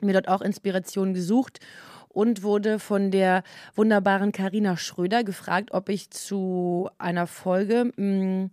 mir 0.00 0.14
dort 0.14 0.28
auch 0.28 0.40
Inspiration 0.40 1.12
gesucht 1.12 1.60
und 2.08 2.42
wurde 2.42 2.78
von 2.78 3.10
der 3.10 3.42
wunderbaren 3.74 4.32
Karina 4.32 4.78
Schröder 4.78 5.22
gefragt, 5.22 5.72
ob 5.72 5.90
ich 5.90 6.08
zu 6.08 6.88
einer 6.96 7.26
Folge 7.26 7.92
mh, 7.94 8.48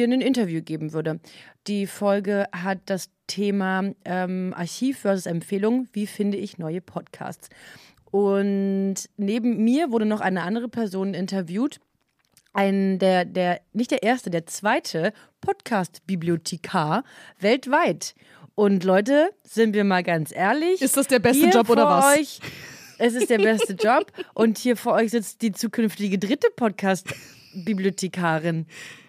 ihr 0.00 0.06
ein 0.06 0.20
Interview 0.20 0.62
geben 0.62 0.92
würde. 0.92 1.20
Die 1.66 1.86
Folge 1.86 2.46
hat 2.52 2.78
das 2.86 3.10
Thema 3.26 3.92
ähm, 4.04 4.52
Archiv 4.56 4.98
versus 4.98 5.26
Empfehlung. 5.26 5.88
Wie 5.92 6.06
finde 6.06 6.36
ich 6.38 6.58
neue 6.58 6.80
Podcasts? 6.80 7.48
Und 8.10 8.94
neben 9.16 9.64
mir 9.64 9.90
wurde 9.90 10.06
noch 10.06 10.20
eine 10.20 10.42
andere 10.42 10.68
Person 10.68 11.14
interviewt. 11.14 11.80
Ein, 12.52 13.00
der, 13.00 13.24
der, 13.24 13.60
nicht 13.72 13.90
der 13.90 14.04
erste, 14.04 14.30
der 14.30 14.46
zweite 14.46 15.12
Podcast-Bibliothekar 15.40 17.02
weltweit. 17.40 18.14
Und 18.54 18.84
Leute, 18.84 19.30
sind 19.42 19.74
wir 19.74 19.82
mal 19.82 20.04
ganz 20.04 20.30
ehrlich. 20.30 20.80
Ist 20.80 20.96
das 20.96 21.08
der 21.08 21.18
beste 21.18 21.46
Job 21.46 21.68
oder 21.68 21.88
was? 21.88 22.16
Euch, 22.16 22.40
es 22.98 23.14
ist 23.14 23.30
der 23.30 23.38
beste 23.38 23.72
Job. 23.84 24.12
Und 24.34 24.58
hier 24.58 24.76
vor 24.76 24.92
euch 24.92 25.10
sitzt 25.10 25.42
die 25.42 25.50
zukünftige 25.50 26.18
dritte 26.18 26.50
Podcast-Bibliothekarin. 27.54 28.66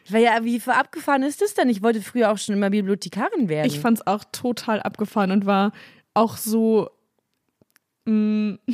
Weil 0.10 0.24
ja, 0.24 0.44
wie 0.44 0.62
abgefahren 0.66 1.24
ist 1.24 1.42
das 1.42 1.54
denn? 1.54 1.70
Ich 1.70 1.82
wollte 1.82 2.02
früher 2.02 2.32
auch 2.32 2.38
schon 2.38 2.56
immer 2.56 2.70
Bibliothekarin 2.70 3.50
werden. 3.50 3.68
Ich 3.68 3.80
fand 3.80 4.00
es 4.00 4.08
auch 4.08 4.24
total 4.32 4.82
abgefahren 4.82 5.32
und 5.32 5.46
war 5.46 5.72
auch 6.14 6.38
so. 6.38 6.90
mm, 8.06 8.54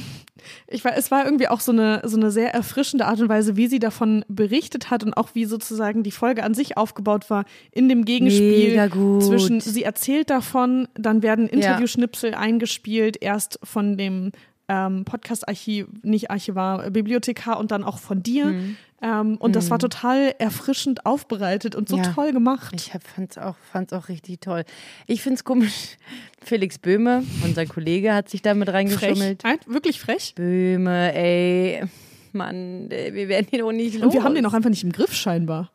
Ich 0.65 0.83
war, 0.83 0.97
es 0.97 1.11
war 1.11 1.23
irgendwie 1.23 1.47
auch 1.49 1.59
so 1.59 1.71
eine, 1.71 2.01
so 2.03 2.17
eine 2.17 2.31
sehr 2.31 2.51
erfrischende 2.51 3.05
Art 3.05 3.19
und 3.19 3.29
Weise, 3.29 3.57
wie 3.57 3.67
sie 3.67 3.77
davon 3.77 4.25
berichtet 4.27 4.89
hat 4.89 5.03
und 5.03 5.13
auch 5.13 5.35
wie 5.35 5.45
sozusagen 5.45 6.01
die 6.01 6.09
Folge 6.09 6.43
an 6.43 6.55
sich 6.55 6.77
aufgebaut 6.77 7.29
war 7.29 7.45
in 7.71 7.87
dem 7.87 8.05
Gegenspiel 8.05 8.69
Mega 8.69 8.87
gut. 8.87 9.23
zwischen 9.23 9.61
sie 9.61 9.83
erzählt 9.83 10.31
davon, 10.31 10.87
dann 10.95 11.21
werden 11.21 11.47
Interviewschnipsel 11.47 12.33
eingespielt, 12.33 13.21
erst 13.21 13.59
von 13.61 13.97
dem 13.97 14.31
ähm, 14.73 15.03
Podcast-Archiv, 15.03 15.87
nicht 16.01 16.31
Archivar, 16.31 16.85
äh, 16.85 16.91
Bibliothekar 16.91 17.59
und 17.59 17.71
dann 17.71 17.83
auch 17.83 17.97
von 17.99 18.23
dir. 18.23 18.45
Mhm. 18.45 18.77
Ähm, 19.03 19.35
und 19.37 19.55
das 19.55 19.69
war 19.69 19.79
total 19.79 20.33
erfrischend 20.37 21.05
aufbereitet 21.05 21.75
und 21.75 21.89
so 21.89 21.97
Ja. 21.97 22.03
toll 22.13 22.31
gemacht. 22.31 22.73
Ich 22.75 22.93
hab, 22.93 23.03
fand's, 23.03 23.37
auch, 23.37 23.55
fand's 23.71 23.91
auch 23.91 24.07
richtig 24.07 24.39
toll. 24.39 24.63
Ich 25.07 25.21
find's 25.21 25.43
komisch. 25.43 25.97
Felix 26.41 26.77
Böhme, 26.79 27.23
unser 27.43 27.65
Kollege, 27.65 28.13
hat 28.13 28.29
sich 28.29 28.41
da 28.41 28.53
mit 28.53 28.69
frech. 28.69 28.75
reingeschummelt. 28.75 29.43
Ein- 29.43 29.57
Wirklich 29.65 29.99
frech. 29.99 30.33
Böhme, 30.35 31.13
ey. 31.13 31.83
Mann, 32.31 32.89
wir 32.89 33.27
werden 33.27 33.47
ihn 33.51 33.61
auch 33.63 33.71
nicht 33.73 33.95
los. 33.95 34.03
Und 34.05 34.13
wir 34.13 34.23
haben 34.23 34.35
den 34.35 34.45
auch 34.45 34.53
einfach 34.53 34.69
nicht 34.69 34.83
im 34.83 34.91
Griff, 34.93 35.13
scheinbar. 35.13 35.71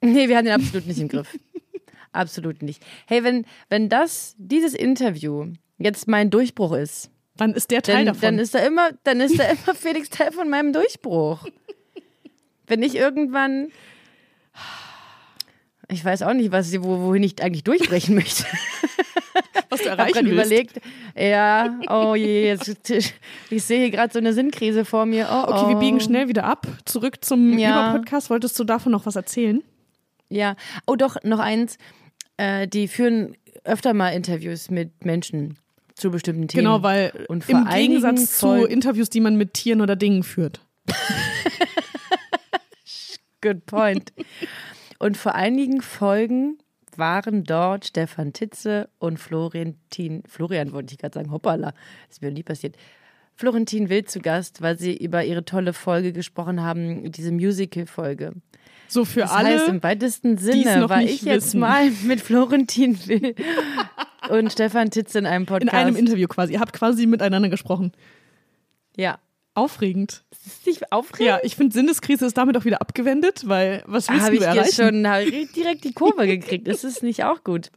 Nee, 0.00 0.28
wir 0.28 0.36
haben 0.36 0.44
den 0.44 0.54
absolut 0.54 0.86
nicht 0.86 1.00
im 1.00 1.08
Griff. 1.08 1.36
absolut 2.12 2.62
nicht. 2.62 2.82
Hey, 3.06 3.24
wenn, 3.24 3.46
wenn 3.68 3.88
das, 3.88 4.34
dieses 4.38 4.74
Interview 4.74 5.46
jetzt 5.78 6.06
mein 6.06 6.30
Durchbruch 6.30 6.72
ist, 6.72 7.10
Dann 7.36 7.54
ist 7.54 7.70
der 7.70 7.82
Teil 7.82 8.04
dann, 8.04 8.06
davon. 8.06 8.20
dann 8.22 8.38
ist 8.38 8.54
da 8.54 8.58
immer, 8.60 8.90
dann 9.04 9.20
ist 9.20 9.38
da 9.38 9.44
immer 9.44 9.74
Felix 9.74 10.10
Teil 10.10 10.32
von 10.32 10.48
meinem 10.48 10.72
Durchbruch. 10.72 11.46
Wenn 12.66 12.82
ich 12.82 12.94
irgendwann, 12.94 13.68
ich 15.88 16.04
weiß 16.04 16.22
auch 16.22 16.34
nicht, 16.34 16.52
was, 16.52 16.72
wo, 16.82 17.00
wohin 17.00 17.22
ich 17.22 17.42
eigentlich 17.42 17.64
durchbrechen 17.64 18.14
möchte. 18.14 18.44
was 19.68 19.80
du 19.80 19.86
Ich 19.86 19.90
habe 19.90 20.12
gerade 20.12 20.28
überlegt, 20.28 20.80
ja, 21.16 21.78
oh 21.88 22.14
je, 22.14 22.46
jetzt, 22.46 22.90
ich 23.50 23.64
sehe 23.64 23.78
hier 23.78 23.90
gerade 23.90 24.12
so 24.12 24.18
eine 24.18 24.32
Sinnkrise 24.32 24.84
vor 24.84 25.06
mir. 25.06 25.28
Oh, 25.30 25.52
Okay, 25.52 25.68
wir 25.68 25.76
oh. 25.76 25.80
biegen 25.80 26.00
schnell 26.00 26.28
wieder 26.28 26.44
ab. 26.44 26.66
Zurück 26.84 27.24
zum 27.24 27.58
Ja. 27.58 27.90
Überpodcast. 27.90 28.30
Wolltest 28.30 28.58
du 28.58 28.64
davon 28.64 28.92
noch 28.92 29.06
was 29.06 29.16
erzählen? 29.16 29.62
Ja, 30.28 30.56
oh 30.86 30.96
doch, 30.96 31.16
noch 31.24 31.40
eins. 31.40 31.78
Äh, 32.36 32.68
die 32.68 32.88
führen 32.88 33.36
öfter 33.64 33.94
mal 33.94 34.10
Interviews 34.10 34.70
mit 34.70 35.04
Menschen 35.04 35.58
zu 35.94 36.10
bestimmten 36.10 36.48
Themen. 36.48 36.64
Genau, 36.64 36.82
weil 36.82 37.12
Und 37.28 37.44
vor 37.44 37.54
im 37.60 37.68
Gegensatz 37.68 38.38
zu 38.38 38.64
Interviews, 38.64 39.10
die 39.10 39.20
man 39.20 39.36
mit 39.36 39.54
Tieren 39.54 39.80
oder 39.80 39.96
Dingen 39.96 40.22
führt. 40.22 40.60
Good 43.40 43.66
point. 43.66 44.12
Und 44.98 45.16
vor 45.16 45.34
einigen 45.34 45.80
Folgen 45.82 46.58
waren 46.96 47.44
dort 47.44 47.86
Stefan 47.86 48.32
Titze 48.32 48.88
und 48.98 49.18
Florentin, 49.18 50.22
Florian 50.28 50.72
wollte 50.72 50.92
ich 50.92 50.98
gerade 50.98 51.14
sagen, 51.14 51.32
hoppala, 51.32 51.72
das 52.06 52.16
ist 52.18 52.22
mir 52.22 52.30
nie 52.30 52.42
passiert. 52.42 52.76
Florentin 53.34 53.88
Wild 53.88 54.10
zu 54.10 54.20
Gast, 54.20 54.60
weil 54.60 54.78
sie 54.78 54.94
über 54.96 55.24
ihre 55.24 55.44
tolle 55.44 55.72
Folge 55.72 56.12
gesprochen 56.12 56.60
haben, 56.60 57.10
diese 57.10 57.32
Musical-Folge. 57.32 58.34
So 58.88 59.06
für 59.06 59.20
Das 59.20 59.30
alle. 59.32 59.48
heißt, 59.48 59.68
im 59.68 59.82
weitesten 59.82 60.36
Sinne 60.36 60.88
war 60.88 61.02
ich 61.02 61.22
jetzt 61.22 61.46
wissen. 61.46 61.60
mal 61.60 61.90
mit 62.04 62.20
Florentin 62.20 62.98
Will 63.08 63.34
und 64.28 64.52
Stefan 64.52 64.90
Titze 64.90 65.18
in 65.18 65.26
einem 65.26 65.42
in 65.42 65.46
Podcast. 65.46 65.74
einem 65.74 65.96
Interview 65.96 66.28
quasi. 66.28 66.54
Ihr 66.54 66.60
habt 66.60 66.72
quasi 66.72 67.06
miteinander 67.06 67.48
gesprochen. 67.48 67.92
ja. 68.96 69.18
Aufregend. 69.54 70.24
Ist 70.30 70.66
nicht 70.66 70.92
aufregend? 70.92 71.26
Ja, 71.28 71.38
ich 71.42 71.56
finde, 71.56 71.74
Sinneskrise 71.74 72.24
ist 72.24 72.38
damit 72.38 72.56
auch 72.56 72.64
wieder 72.64 72.80
abgewendet, 72.80 73.46
weil 73.46 73.82
was 73.86 74.08
willst 74.08 74.22
Habe 74.22 74.30
du 74.36 74.40
ich 74.40 74.46
erreichen? 74.46 74.64
jetzt 74.64 74.76
schon 74.76 75.06
hab 75.06 75.20
ich 75.20 75.52
direkt 75.52 75.84
die 75.84 75.92
Kurve 75.92 76.26
gekriegt. 76.26 76.66
Ist 76.68 76.84
es 76.84 77.02
nicht 77.02 77.24
auch 77.24 77.44
gut? 77.44 77.70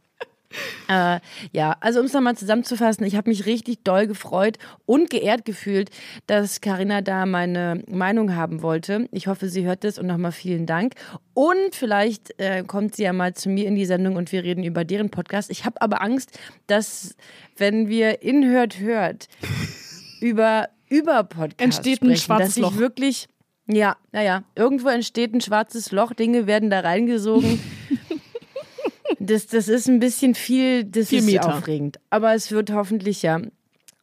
Äh, 0.88 1.20
ja, 1.52 1.76
also 1.80 2.00
um 2.00 2.06
es 2.06 2.12
nochmal 2.12 2.36
zusammenzufassen, 2.36 3.04
ich 3.04 3.16
habe 3.16 3.28
mich 3.28 3.46
richtig 3.46 3.82
doll 3.82 4.06
gefreut 4.06 4.58
und 4.84 5.10
geehrt 5.10 5.44
gefühlt, 5.44 5.90
dass 6.26 6.60
Karina 6.60 7.00
da 7.00 7.26
meine 7.26 7.82
Meinung 7.88 8.34
haben 8.34 8.62
wollte. 8.62 9.08
Ich 9.12 9.26
hoffe, 9.26 9.48
sie 9.48 9.64
hört 9.64 9.84
es 9.84 9.98
und 9.98 10.06
nochmal 10.06 10.32
vielen 10.32 10.66
Dank. 10.66 10.94
Und 11.34 11.74
vielleicht 11.74 12.38
äh, 12.38 12.62
kommt 12.64 12.96
sie 12.96 13.02
ja 13.02 13.12
mal 13.12 13.34
zu 13.34 13.48
mir 13.48 13.66
in 13.66 13.74
die 13.74 13.86
Sendung 13.86 14.16
und 14.16 14.32
wir 14.32 14.44
reden 14.44 14.64
über 14.64 14.84
deren 14.84 15.10
Podcast. 15.10 15.50
Ich 15.50 15.64
habe 15.64 15.80
aber 15.82 16.02
Angst, 16.02 16.38
dass 16.66 17.16
wenn 17.56 17.88
wir 17.88 18.22
in 18.22 18.46
Hört 18.46 18.78
Hört 18.78 19.28
über, 20.20 20.68
über 20.88 21.24
Podcasts 21.24 21.62
Entsteht 21.62 22.02
ein 22.02 22.16
sprechen, 22.16 22.24
schwarzes 22.24 22.46
dass 22.48 22.56
ich 22.56 22.62
Loch. 22.62 22.76
wirklich 22.76 23.28
ja, 23.68 23.96
naja, 24.12 24.44
irgendwo 24.54 24.88
entsteht 24.88 25.34
ein 25.34 25.40
schwarzes 25.40 25.90
Loch, 25.90 26.12
Dinge 26.12 26.46
werden 26.46 26.70
da 26.70 26.80
reingesogen. 26.80 27.58
Das, 29.26 29.46
das 29.46 29.68
ist 29.68 29.88
ein 29.88 29.98
bisschen 30.00 30.34
viel, 30.34 30.84
das 30.84 31.08
Viel 31.08 31.18
ist 31.20 31.26
Meter. 31.26 31.56
aufregend. 31.56 31.98
Aber 32.10 32.34
es 32.34 32.50
wird 32.50 32.72
hoffentlich 32.72 33.22
ja. 33.22 33.40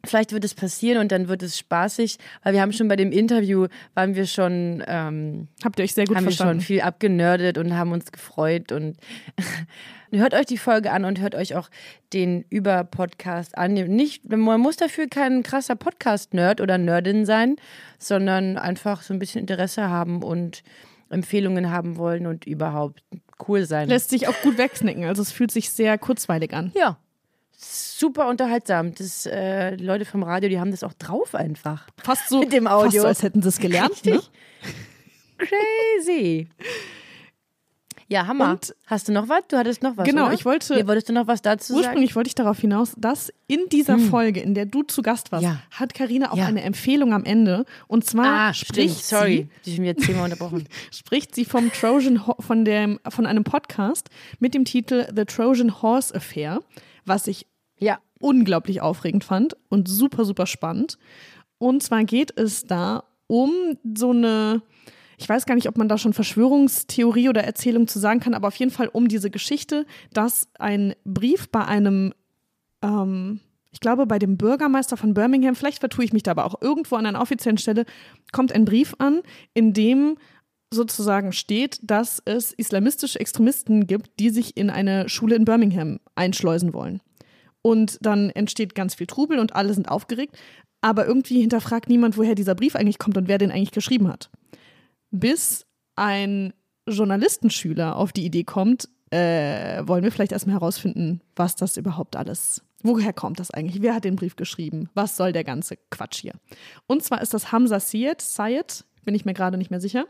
Vielleicht 0.05 0.33
wird 0.33 0.43
es 0.43 0.53
passieren 0.53 0.99
und 0.99 1.13
dann 1.13 1.29
wird 1.29 1.41
es 1.43 1.57
spaßig, 1.57 2.17
weil 2.43 2.53
wir 2.53 2.61
haben 2.61 2.73
schon 2.73 2.89
bei 2.89 2.97
dem 2.97 3.13
Interview, 3.13 3.67
waren 3.93 4.15
wir 4.15 4.25
schon, 4.25 4.83
ähm, 4.85 5.47
Habt 5.63 5.79
ihr 5.79 5.85
euch 5.85 5.93
sehr 5.93 6.03
gut 6.05 6.17
haben 6.17 6.25
wir 6.25 6.31
schon 6.31 6.37
verstanden. 6.39 6.61
viel 6.61 6.81
abgenördet 6.81 7.57
und 7.57 7.77
haben 7.77 7.93
uns 7.93 8.11
gefreut 8.11 8.73
und 8.73 8.97
hört 10.11 10.33
euch 10.33 10.45
die 10.45 10.57
Folge 10.57 10.91
an 10.91 11.05
und 11.05 11.21
hört 11.21 11.35
euch 11.35 11.55
auch 11.55 11.69
den 12.11 12.43
Über-Podcast 12.49 13.57
an. 13.57 13.75
Nicht, 13.75 14.29
man 14.29 14.59
muss 14.59 14.75
dafür 14.75 15.07
kein 15.07 15.41
krasser 15.41 15.77
Podcast-Nerd 15.77 16.59
oder 16.59 16.77
Nerdin 16.77 17.25
sein, 17.25 17.55
sondern 17.97 18.57
einfach 18.57 19.03
so 19.03 19.13
ein 19.13 19.19
bisschen 19.19 19.39
Interesse 19.39 19.89
haben 19.89 20.21
und 20.21 20.63
Empfehlungen 21.09 21.71
haben 21.71 21.95
wollen 21.95 22.27
und 22.27 22.45
überhaupt 22.45 23.01
cool 23.47 23.65
sein. 23.65 23.87
Lässt 23.89 24.09
sich 24.09 24.27
auch 24.27 24.39
gut 24.41 24.57
wegsnacken, 24.57 25.05
also 25.05 25.21
es 25.21 25.31
fühlt 25.31 25.51
sich 25.51 25.69
sehr 25.69 25.97
kurzweilig 25.97 26.53
an. 26.53 26.71
ja. 26.75 26.97
Super 27.65 28.27
unterhaltsam. 28.27 28.93
Das, 28.95 29.25
äh, 29.25 29.77
die 29.77 29.85
Leute 29.85 30.03
vom 30.03 30.21
Radio, 30.23 30.49
die 30.49 30.59
haben 30.59 30.71
das 30.71 30.83
auch 30.83 30.91
drauf 30.93 31.33
einfach. 31.33 31.87
Fast 32.03 32.27
so, 32.27 32.39
Mit 32.39 32.51
dem 32.51 32.65
Fast 32.65 32.75
Audio. 32.87 33.01
so 33.03 33.07
als 33.07 33.23
hätten 33.23 33.41
sie 33.41 33.47
es 33.47 33.57
gelernt. 33.59 34.03
Ne? 34.05 34.15
Richtig. 34.15 34.31
Crazy. 35.37 36.47
Ja, 38.07 38.27
Hammer. 38.27 38.51
Und- 38.51 38.75
Hast 38.87 39.07
du 39.07 39.11
noch 39.11 39.29
was? 39.29 39.47
Du 39.47 39.57
hattest 39.57 39.81
noch 39.81 39.97
was. 39.97 40.05
Genau, 40.07 40.25
oder? 40.25 40.33
ich 40.33 40.45
wollte- 40.45 40.75
Nee, 40.75 40.87
wolltest 40.87 41.09
du 41.09 41.13
noch 41.13 41.27
was 41.27 41.41
dazu 41.41 41.73
sagen? 41.73 41.85
Ursprünglich 41.85 42.15
wollte 42.15 42.27
ich 42.27 42.35
darauf 42.35 42.59
hinaus, 42.59 42.93
dass 42.97 43.31
in 43.47 43.61
dieser 43.71 43.97
Folge, 43.97 44.39
in 44.41 44.53
der 44.53 44.65
du 44.65 44.83
zu 44.83 45.01
Gast 45.01 45.31
warst, 45.31 45.45
Hm. 45.45 45.53
Ja. 45.53 45.61
hat 45.79 45.93
Karina 45.93 46.31
auch 46.31 46.37
Ja. 46.37 46.45
eine 46.45 46.61
Empfehlung 46.63 47.13
am 47.13 47.23
Ende. 47.25 47.65
Und 47.87 48.05
zwar 48.05 48.25
Ah, 48.49 48.53
stimmt. 48.53 48.69
spricht 48.91 49.05
Sorry. 49.05 49.47
Ich 49.65 49.75
bin 49.77 49.85
jetzt 49.85 50.03
zehnmal 50.05 50.25
unterbrochen. 50.25 50.59
sie, 50.59 50.67
spricht 50.97 51.33
sie 51.35 51.45
vom 51.45 51.71
Trojan 51.71 52.21
von 52.39 52.65
dem 52.65 52.99
von 53.09 53.25
einem 53.25 53.43
Podcast 53.43 54.09
mit 54.39 54.53
dem 54.53 54.65
Titel 54.65 55.07
The 55.15 55.25
Trojan 55.25 55.81
Horse 55.81 56.13
Affair, 56.15 56.59
was 57.05 57.27
ich 57.27 57.47
Ja. 57.79 57.99
unglaublich 58.19 58.81
aufregend 58.81 59.23
fand 59.23 59.55
und 59.69 59.87
super, 59.87 60.25
super 60.25 60.45
spannend. 60.45 60.97
Und 61.57 61.81
zwar 61.83 62.03
geht 62.03 62.37
es 62.37 62.65
da 62.65 63.03
um 63.27 63.51
so 63.95 64.11
eine, 64.11 64.61
ich 65.17 65.27
weiß 65.27 65.45
gar 65.45 65.55
nicht, 65.55 65.67
ob 65.67 65.77
man 65.77 65.87
da 65.87 65.97
schon 65.97 66.13
Verschwörungstheorie 66.13 67.29
oder 67.29 67.43
Erzählung 67.43 67.87
zu 67.87 67.99
sagen 67.99 68.19
kann, 68.19 68.33
aber 68.33 68.47
auf 68.47 68.55
jeden 68.55 68.71
Fall 68.71 68.87
um 68.87 69.07
diese 69.07 69.29
Geschichte, 69.29 69.85
dass 70.13 70.47
ein 70.59 70.93
Brief 71.05 71.49
bei 71.49 71.65
einem, 71.65 72.13
ähm, 72.81 73.39
ich 73.71 73.79
glaube, 73.79 74.05
bei 74.05 74.19
dem 74.19 74.37
Bürgermeister 74.37 74.97
von 74.97 75.13
Birmingham, 75.13 75.55
vielleicht 75.55 75.79
vertue 75.79 76.05
ich 76.05 76.13
mich 76.13 76.23
da 76.23 76.31
aber 76.31 76.45
auch 76.45 76.61
irgendwo 76.61 76.95
an 76.95 77.05
einer 77.05 77.21
offiziellen 77.21 77.57
Stelle, 77.57 77.85
kommt 78.31 78.51
ein 78.51 78.65
Brief 78.65 78.95
an, 78.99 79.21
in 79.53 79.73
dem 79.73 80.17
sozusagen 80.73 81.31
steht, 81.31 81.79
dass 81.83 82.21
es 82.25 82.51
islamistische 82.51 83.19
Extremisten 83.19 83.87
gibt, 83.87 84.19
die 84.19 84.29
sich 84.29 84.57
in 84.57 84.69
eine 84.69 85.07
Schule 85.07 85.35
in 85.35 85.45
Birmingham 85.45 85.99
einschleusen 86.15 86.73
wollen. 86.73 87.01
Und 87.61 87.97
dann 88.01 88.29
entsteht 88.29 88.75
ganz 88.75 88.95
viel 88.95 89.07
Trubel 89.07 89.39
und 89.39 89.55
alle 89.55 89.73
sind 89.73 89.89
aufgeregt. 89.89 90.37
Aber 90.81 91.07
irgendwie 91.07 91.39
hinterfragt 91.39 91.87
niemand, 91.87 92.17
woher 92.17 92.35
dieser 92.35 92.55
Brief 92.55 92.75
eigentlich 92.75 92.99
kommt 92.99 93.15
und 93.17 93.29
wer 93.29 93.37
den 93.37 93.51
eigentlich 93.51 93.71
geschrieben 93.71 94.09
hat. 94.09 94.29
Bis 95.15 95.65
ein 95.95 96.53
Journalistenschüler 96.87 97.95
auf 97.95 98.11
die 98.11 98.25
Idee 98.25 98.43
kommt, 98.43 98.89
äh, 99.11 99.87
wollen 99.87 100.03
wir 100.03 100.11
vielleicht 100.11 100.31
erstmal 100.31 100.55
herausfinden, 100.55 101.21
was 101.35 101.55
das 101.55 101.77
überhaupt 101.77 102.15
alles, 102.15 102.63
woher 102.81 103.13
kommt 103.13 103.39
das 103.39 103.51
eigentlich? 103.51 103.83
Wer 103.83 103.93
hat 103.93 104.05
den 104.05 104.15
Brief 104.15 104.35
geschrieben? 104.35 104.89
Was 104.95 105.15
soll 105.15 105.31
der 105.31 105.43
ganze 105.43 105.77
Quatsch 105.91 106.21
hier? 106.21 106.33
Und 106.87 107.03
zwar 107.03 107.21
ist 107.21 107.33
das 107.33 107.51
Hamza 107.51 107.79
Syed, 107.79 108.21
Syed, 108.21 108.85
bin 109.05 109.13
ich 109.13 109.23
mir 109.23 109.35
gerade 109.35 109.57
nicht 109.57 109.69
mehr 109.69 109.79
sicher. 109.79 110.05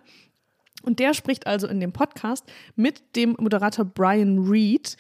Und 0.84 1.00
der 1.00 1.14
spricht 1.14 1.48
also 1.48 1.68
in 1.68 1.82
dem 1.82 1.92
Podcast 1.92 2.46
mit 2.76 3.16
dem 3.18 3.36
Moderator 3.40 3.84
Brian 3.84 4.40
Reed 4.40 4.96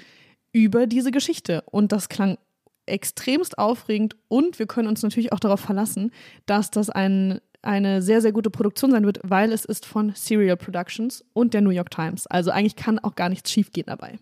über 0.52 0.86
diese 0.86 1.12
Geschichte. 1.12 1.64
Und 1.72 1.94
das 1.94 2.10
klang 2.10 2.38
extremst 2.86 3.58
aufregend 3.58 4.18
und 4.28 4.60
wir 4.60 4.68
können 4.68 4.90
uns 4.90 5.02
natürlich 5.02 5.32
auch 5.32 5.40
darauf 5.40 5.62
verlassen, 5.62 6.12
dass 6.46 6.72
das 6.72 6.90
ein, 6.90 7.40
eine 7.64 8.02
sehr, 8.02 8.22
sehr 8.22 8.32
gute 8.32 8.50
Produktion 8.50 8.92
sein 8.92 9.06
wird, 9.06 9.20
weil 9.24 9.52
es 9.52 9.66
ist 9.66 9.86
von 9.86 10.12
Serial 10.16 10.58
Productions 10.58 11.24
und 11.34 11.54
der 11.54 11.62
New 11.62 11.70
York 11.72 11.90
Times. 11.90 12.28
Also 12.28 12.52
eigentlich 12.52 12.76
kann 12.76 13.00
auch 13.00 13.16
gar 13.16 13.30
nichts 13.30 13.52
schiefgehen 13.52 13.86
dabei. 13.88 14.20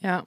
Ja. 0.00 0.24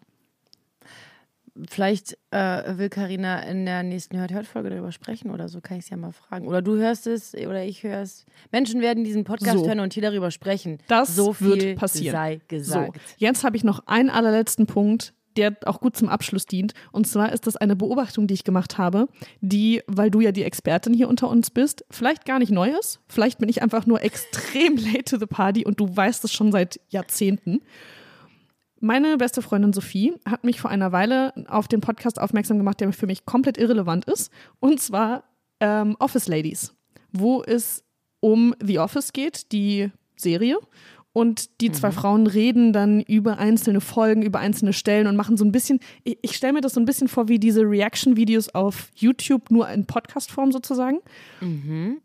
Vielleicht 1.70 2.16
äh, 2.30 2.78
will 2.78 2.90
Karina 2.90 3.40
in 3.40 3.66
der 3.66 3.82
nächsten 3.82 4.18
Hört-Hört-Folge 4.18 4.70
darüber 4.70 4.92
sprechen 4.92 5.32
oder 5.32 5.50
so, 5.50 5.60
kann 5.60 5.78
ich 5.78 5.86
es 5.86 5.90
ja 5.90 5.98
mal 5.98 6.12
fragen. 6.12 6.48
Oder 6.48 6.62
du 6.62 6.76
hörst 6.76 7.08
es 7.08 7.34
oder 7.34 7.64
ich 7.64 7.82
höre 7.82 8.02
es. 8.02 8.26
Menschen 8.52 8.82
werden 8.82 9.04
diesen 9.04 9.24
Podcast 9.24 9.58
So. 9.58 9.66
hören 9.68 9.80
und 9.80 9.94
hier 9.94 10.04
darüber 10.04 10.30
sprechen. 10.30 10.78
Das 10.88 11.16
so 11.16 11.34
viel 11.34 11.60
wird 11.60 11.80
passieren. 11.80 12.12
sei 12.16 12.42
gesagt. 12.48 12.98
So, 12.98 13.02
jetzt 13.18 13.44
habe 13.44 13.58
ich 13.58 13.64
noch 13.64 13.88
einen 13.88 14.12
allerletzten 14.12 14.68
Punkt, 14.68 15.16
der 15.38 15.56
auch 15.66 15.80
gut 15.80 15.96
zum 15.96 16.10
Abschluss 16.10 16.46
dient. 16.46 16.74
Und 16.92 17.08
zwar 17.08 17.32
ist 17.32 17.48
das 17.48 17.56
eine 17.56 17.76
Beobachtung, 17.76 18.28
die 18.28 18.34
ich 18.34 18.44
gemacht 18.44 18.78
habe, 18.78 19.08
die, 19.42 19.82
weil 19.88 20.12
du 20.12 20.20
ja 20.22 20.32
die 20.32 20.44
Expertin 20.44 20.94
hier 20.94 21.08
unter 21.08 21.30
uns 21.30 21.50
bist, 21.50 21.86
vielleicht 21.90 22.26
gar 22.26 22.40
nicht 22.40 22.52
neu 22.52 22.70
ist. 22.70 23.00
Vielleicht 23.08 23.40
bin 23.40 23.50
ich 23.50 23.62
einfach 23.62 23.86
nur 23.86 24.02
extrem 24.02 24.78
late 24.78 25.06
to 25.06 25.18
the 25.18 25.26
party 25.26 25.66
und 25.66 25.80
du 25.80 25.96
weißt 25.96 26.24
es 26.24 26.34
schon 26.34 26.52
seit 26.52 26.80
Jahrzehnten. 26.90 27.62
Meine 28.80 29.18
beste 29.18 29.42
Freundin 29.42 29.74
Sophie 29.74 30.14
hat 30.26 30.44
mich 30.44 30.62
vor 30.62 30.70
einer 30.70 30.92
Weile 30.92 31.34
auf 31.48 31.68
den 31.68 31.82
Podcast 31.82 32.22
aufmerksam 32.22 32.58
gemacht, 32.58 32.80
der 32.80 32.94
für 32.94 33.08
mich 33.08 33.26
komplett 33.26 33.58
irrelevant 33.58 34.06
ist. 34.06 34.32
Und 34.60 34.80
zwar 34.80 35.24
ähm, 35.60 35.96
Office 36.00 36.28
Ladies, 36.28 36.76
wo 37.12 37.42
es 37.42 37.84
um 38.20 38.54
The 38.64 38.80
Office 38.80 39.14
geht, 39.14 39.52
die 39.52 39.92
Serie. 40.16 40.58
Und 41.18 41.62
die 41.62 41.72
zwei 41.72 41.90
Frauen 41.90 42.28
reden 42.28 42.74
dann 42.74 43.02
über 43.02 43.40
einzelne 43.40 43.82
Folgen, 43.82 44.22
über 44.22 44.38
einzelne 44.38 44.72
Stellen 44.72 45.08
und 45.08 45.16
machen 45.16 45.36
so 45.36 45.44
ein 45.44 45.52
bisschen, 45.52 45.80
ich, 46.04 46.20
ich 46.22 46.36
stelle 46.36 46.54
mir 46.54 46.62
das 46.62 46.76
so 46.76 46.80
ein 46.80 46.86
bisschen 46.86 47.08
vor 47.08 47.28
wie 47.28 47.40
diese 47.40 47.62
Reaction-Videos 47.62 48.50
auf 48.54 48.92
YouTube, 48.94 49.50
nur 49.50 49.68
in 49.68 49.88
Podcast-Form 49.88 50.52
sozusagen. 50.52 51.00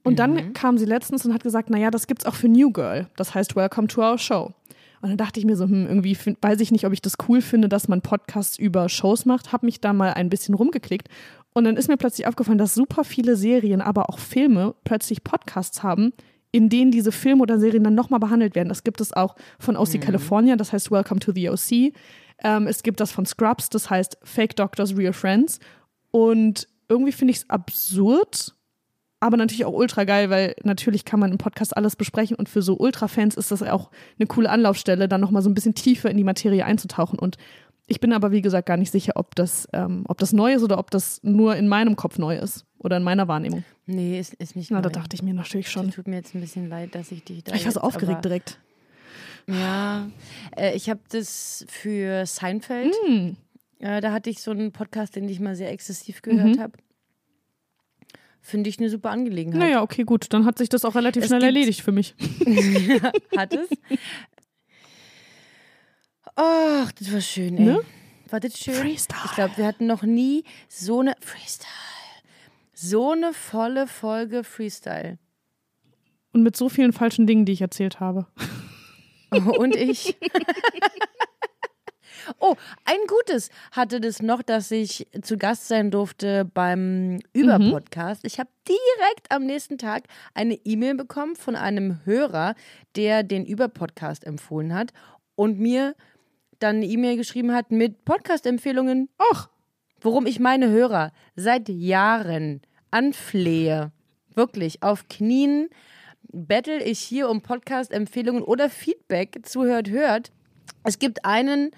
Und 0.03 0.18
dann 0.18 0.55
kam 0.55 0.79
sie 0.79 0.87
letztens 0.87 1.27
und 1.27 1.35
hat 1.35 1.42
gesagt, 1.42 1.68
naja, 1.68 1.90
das 1.90 2.07
gibt's 2.07 2.25
auch 2.25 2.35
für 2.35 2.48
New 2.48 2.70
Girl. 2.70 3.07
Das 3.16 3.35
heißt, 3.35 3.55
Welcome 3.55 3.88
to 3.88 4.01
our 4.01 4.16
show. 4.16 4.55
Und 5.03 5.11
dann 5.11 5.18
dachte 5.18 5.38
ich 5.38 5.44
mir 5.44 5.57
so, 5.57 5.64
hm, 5.64 5.87
irgendwie 5.87 6.14
find, 6.14 6.38
weiß 6.40 6.61
ich 6.61 6.72
nicht, 6.72 6.87
ob 6.87 6.94
ich 6.94 7.03
das 7.03 7.18
cool 7.29 7.42
finde, 7.42 7.68
dass 7.68 7.88
man 7.88 8.01
Podcasts 8.01 8.59
über 8.59 8.88
Shows 8.88 9.27
macht. 9.27 9.53
Habe 9.53 9.66
mich 9.66 9.83
da 9.83 9.92
mal 9.92 10.14
ein 10.14 10.31
bisschen 10.31 10.55
rumgeklickt. 10.55 11.09
Und 11.53 11.64
dann 11.64 11.77
ist 11.77 11.88
mir 11.88 11.98
plötzlich 11.98 12.27
aufgefallen, 12.27 12.57
dass 12.57 12.72
super 12.72 13.05
viele 13.05 13.37
Serien, 13.37 13.83
aber 13.83 14.09
auch 14.09 14.18
Filme 14.18 14.75
plötzlich 14.85 15.22
Podcasts 15.22 15.83
haben, 15.83 16.14
in 16.53 16.69
denen 16.69 16.91
diese 16.91 17.12
Filme 17.12 17.43
oder 17.43 17.59
Serien 17.59 17.83
dann 17.83 17.95
nochmal 17.95 18.21
behandelt 18.21 18.55
werden. 18.55 18.69
Das 18.69 18.85
gibt 18.85 19.01
es 19.01 19.12
auch 19.12 19.35
von 19.59 19.77
OC 19.77 20.01
California, 20.01 20.55
das 20.55 20.73
heißt 20.73 20.91
Welcome 20.91 21.21
to 21.21 21.33
the 21.33 21.49
OC. 21.49 21.95
Ähm, 22.45 22.67
es 22.67 22.83
gibt 22.83 23.01
das 23.01 23.11
von 23.11 23.25
Scrubs, 23.25 23.71
das 23.71 23.88
heißt 23.88 24.19
Fake 24.23 24.55
Doctors, 24.57 24.97
Real 24.97 25.15
Friends. 25.15 25.59
Und 26.11 26.69
irgendwie 26.88 27.12
finde 27.12 27.33
ich 27.33 27.38
es 27.38 27.51
absurd, 27.51 28.55
aber 29.19 29.38
natürlich 29.38 29.65
auch 29.65 29.73
ultra 29.73 30.05
geil, 30.05 30.29
weil 30.29 30.55
natürlich 30.62 31.07
kann 31.07 31.21
man 31.21 31.31
im 31.31 31.38
Podcast 31.38 31.75
alles 31.77 31.97
besprechen 31.97 32.37
und 32.37 32.49
für 32.49 32.61
so 32.61 32.77
Ultra-Fans 32.77 33.37
ist 33.37 33.51
das 33.51 33.62
auch 33.62 33.91
eine 34.19 34.27
coole 34.27 34.51
Anlaufstelle, 34.51 35.09
dann 35.09 35.21
nochmal 35.21 35.43
so 35.43 35.49
ein 35.49 35.55
bisschen 35.55 35.75
tiefer 35.75 36.11
in 36.11 36.17
die 36.17 36.25
Materie 36.25 36.65
einzutauchen. 36.65 37.19
Und 37.19 37.37
Ich 37.87 38.01
bin 38.01 38.12
aber, 38.12 38.31
wie 38.31 38.43
gesagt, 38.43 38.67
gar 38.67 38.77
nicht 38.77 38.91
sicher, 38.91 39.12
ob 39.17 39.35
das, 39.35 39.69
ähm, 39.73 40.05
ob 40.07 40.19
das 40.19 40.33
neu 40.33 40.53
ist 40.55 40.62
oder 40.62 40.79
ob 40.79 40.91
das 40.91 41.21
nur 41.23 41.57
in 41.57 41.69
meinem 41.69 41.97
Kopf 41.97 42.19
neu 42.19 42.37
ist 42.37 42.67
oder 42.83 42.97
in 42.99 43.03
meiner 43.03 43.29
Wahrnehmung. 43.29 43.64
Nee, 43.87 44.18
ist, 44.18 44.35
ist 44.35 44.57
nicht 44.57 44.71
Na, 44.71 44.81
da 44.81 44.88
dachte 44.88 45.14
ich 45.14 45.23
mir 45.23 45.35
natürlich 45.35 45.71
schon. 45.71 45.90
Tut 45.90 46.07
mir 46.09 46.16
jetzt 46.16 46.35
ein 46.35 46.40
bisschen 46.40 46.68
leid, 46.68 46.95
dass 46.95 47.11
ich 47.12 47.25
dich 47.25 47.45
da. 47.45 47.55
Ich 47.55 47.64
war 47.64 47.73
so 47.73 47.81
aufgeregt 47.81 48.25
direkt. 48.25 48.59
Ja, 49.47 50.09
äh, 50.57 50.75
ich 50.77 50.88
habe 50.88 51.01
das 51.11 51.64
für 51.68 52.27
Seinfeld. 52.27 52.95
Hm. 53.07 53.37
Äh, 53.81 54.01
da 54.01 54.12
hatte 54.12 54.31
ich 54.31 54.40
so 54.40 54.53
einen 54.53 54.71
Podcast, 54.73 55.16
den 55.16 55.29
ich 55.29 55.40
mal 55.40 55.57
sehr 55.57 55.71
exzessiv 55.73 56.23
gehört 56.23 56.57
Mhm. 56.57 56.61
habe. 56.61 56.73
Finde 58.40 58.71
ich 58.71 58.79
eine 58.79 58.88
super 58.90 59.11
Angelegenheit. 59.11 59.61
Naja, 59.61 59.83
okay, 59.83 60.03
gut. 60.05 60.27
Dann 60.33 60.45
hat 60.47 60.59
sich 60.59 60.68
das 60.68 60.85
auch 60.85 60.95
relativ 60.97 61.23
Es 61.23 61.29
schnell 61.29 61.42
erledigt 61.45 61.81
für 61.81 61.92
mich. 61.92 62.14
Hat 63.37 63.55
es? 63.55 63.68
Ach, 66.35 66.90
das 66.92 67.12
war 67.12 67.21
schön, 67.21 67.57
ey. 67.59 67.64
Ne? 67.64 67.81
War 68.31 68.40
das 68.40 68.59
schön? 68.59 68.75
Freestyle. 68.75 69.21
Ich 69.27 69.33
glaube, 69.33 69.57
wir 69.57 69.66
hatten 69.66 69.87
noch 69.87 70.03
nie 70.03 70.45
so 70.68 71.01
eine 71.01 71.14
Freestyle. 71.21 71.68
So 72.85 73.12
eine 73.12 73.33
volle 73.33 73.87
Folge 73.87 74.42
Freestyle. 74.42 75.16
Und 76.33 76.42
mit 76.42 76.57
so 76.57 76.68
vielen 76.68 76.92
falschen 76.92 77.29
Dingen, 77.29 77.45
die 77.45 77.53
ich 77.53 77.61
erzählt 77.61 78.01
habe. 78.01 78.27
Und 79.31 79.77
ich. 79.77 80.16
oh, 82.40 82.57
ein 82.85 82.99
gutes 83.07 83.51
hatte 83.71 84.01
das 84.01 84.21
noch, 84.21 84.42
dass 84.42 84.73
ich 84.73 85.07
zu 85.23 85.38
Gast 85.38 85.68
sein 85.68 85.92
durfte 85.92 86.45
beim 86.45 87.21
Über-Podcast. 87.33 88.25
Ich 88.25 88.40
habe 88.40 88.51
direkt 88.66 89.31
am 89.31 89.47
nächsten 89.47 89.79
Tag 89.79 90.09
eine 90.35 90.55
E-Mail 90.55 90.97
bekommen 90.97 91.37
von 91.37 91.55
einem 91.55 92.05
Hörer, 92.05 92.57
der 92.97 93.23
den 93.23 93.47
Über-Podcast 93.47 94.27
empfohlen 94.27 94.75
hat 94.75 94.92
und 95.37 95.61
mir 95.61 95.95
dann 96.59 96.77
eine 96.77 96.87
E-Mail 96.87 97.16
geschrieben 97.16 97.55
hat 97.55 97.71
mit 97.71 98.05
Podcast-Empfehlungen. 98.05 99.09
Ach, 99.33 99.51
worum 100.01 100.27
ich 100.27 100.40
meine 100.40 100.68
Hörer 100.68 101.12
seit 101.37 101.68
Jahren 101.68 102.61
anflehe, 102.92 103.90
wirklich 104.35 104.83
auf 104.83 105.09
Knien, 105.09 105.68
bettel 106.33 106.81
ich 106.81 107.00
hier 107.00 107.28
um 107.28 107.42
Podcast-Empfehlungen 107.42 108.42
oder 108.42 108.70
Feedback 108.70 109.40
zuhört, 109.42 109.90
hört. 109.90 110.33
Es 110.85 110.98
gibt 110.98 111.24
einen 111.24 111.70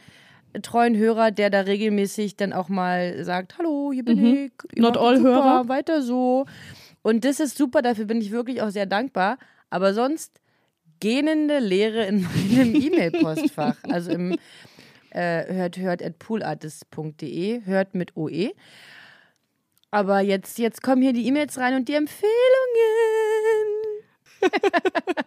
treuen 0.62 0.96
Hörer, 0.96 1.30
der 1.30 1.50
da 1.50 1.60
regelmäßig 1.60 2.36
dann 2.36 2.52
auch 2.52 2.68
mal 2.68 3.24
sagt, 3.24 3.58
hallo, 3.58 3.90
hier 3.92 4.04
bin 4.04 4.18
ich. 4.18 4.34
Mhm. 4.34 4.50
Not 4.76 4.94
macht 4.94 5.04
all 5.04 5.16
super, 5.16 5.28
Hörer. 5.28 5.68
Weiter 5.68 6.02
so. 6.02 6.46
Und 7.02 7.24
das 7.24 7.40
ist 7.40 7.56
super, 7.56 7.82
dafür 7.82 8.04
bin 8.04 8.20
ich 8.20 8.30
wirklich 8.30 8.62
auch 8.62 8.70
sehr 8.70 8.86
dankbar. 8.86 9.38
Aber 9.70 9.94
sonst 9.94 10.40
gähnende 11.00 11.58
Leere 11.58 12.04
in 12.06 12.22
meinem 12.54 12.74
E-Mail-Postfach. 12.74 13.76
also 13.84 14.12
im 14.12 14.38
äh, 15.10 15.52
hört 15.52 15.78
hört 15.78 16.02
at 16.02 16.18
poolartist.de, 16.18 17.64
hört 17.64 17.94
mit 17.94 18.16
OE. 18.16 18.52
Aber 19.94 20.20
jetzt, 20.20 20.58
jetzt 20.58 20.82
kommen 20.82 21.02
hier 21.02 21.12
die 21.12 21.26
E-Mails 21.28 21.56
rein 21.56 21.74
und 21.74 21.88
die 21.88 21.94
Empfehlungen. 21.94 22.32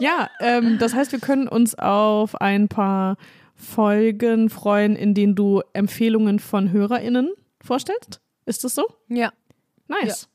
Ja, 0.00 0.30
ähm, 0.40 0.78
das 0.78 0.94
heißt, 0.94 1.12
wir 1.12 1.20
können 1.20 1.46
uns 1.46 1.78
auf 1.78 2.40
ein 2.40 2.68
paar 2.68 3.16
Folgen 3.54 4.48
freuen, 4.48 4.96
in 4.96 5.14
denen 5.14 5.34
du 5.34 5.62
Empfehlungen 5.74 6.38
von 6.38 6.72
HörerInnen 6.72 7.32
vorstellst. 7.62 8.20
Ist 8.46 8.64
das 8.64 8.74
so? 8.74 8.86
Ja. 9.08 9.32
Nice. 9.86 10.28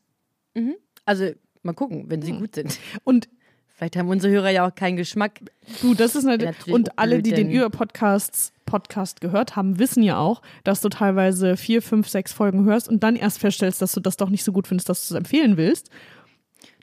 Also 1.04 1.32
mal 1.62 1.74
gucken, 1.74 2.04
wenn 2.08 2.22
sie 2.22 2.32
gut 2.32 2.54
sind. 2.54 2.78
Und 3.04 3.28
Vielleicht 3.76 3.96
haben 3.96 4.08
unsere 4.08 4.32
Hörer 4.32 4.48
ja 4.48 4.66
auch 4.66 4.74
keinen 4.74 4.96
Geschmack. 4.96 5.38
du, 5.82 5.92
das 5.94 6.16
ist 6.16 6.24
natürlich. 6.24 6.56
Natürlich 6.56 6.74
Und 6.74 6.98
alle, 6.98 7.20
die 7.22 7.32
den 7.32 7.50
Über-Podcasts 7.50 8.52
Podcast 8.64 9.20
gehört 9.20 9.54
haben, 9.54 9.78
wissen 9.78 10.02
ja 10.02 10.16
auch, 10.18 10.40
dass 10.64 10.80
du 10.80 10.88
teilweise 10.88 11.58
vier, 11.58 11.82
fünf, 11.82 12.08
sechs 12.08 12.32
Folgen 12.32 12.64
hörst 12.64 12.88
und 12.88 13.02
dann 13.02 13.16
erst 13.16 13.38
feststellst, 13.38 13.82
dass 13.82 13.92
du 13.92 14.00
das 14.00 14.16
doch 14.16 14.30
nicht 14.30 14.44
so 14.44 14.52
gut 14.52 14.66
findest, 14.66 14.88
dass 14.88 15.06
du 15.06 15.14
es 15.14 15.18
empfehlen 15.18 15.58
willst. 15.58 15.90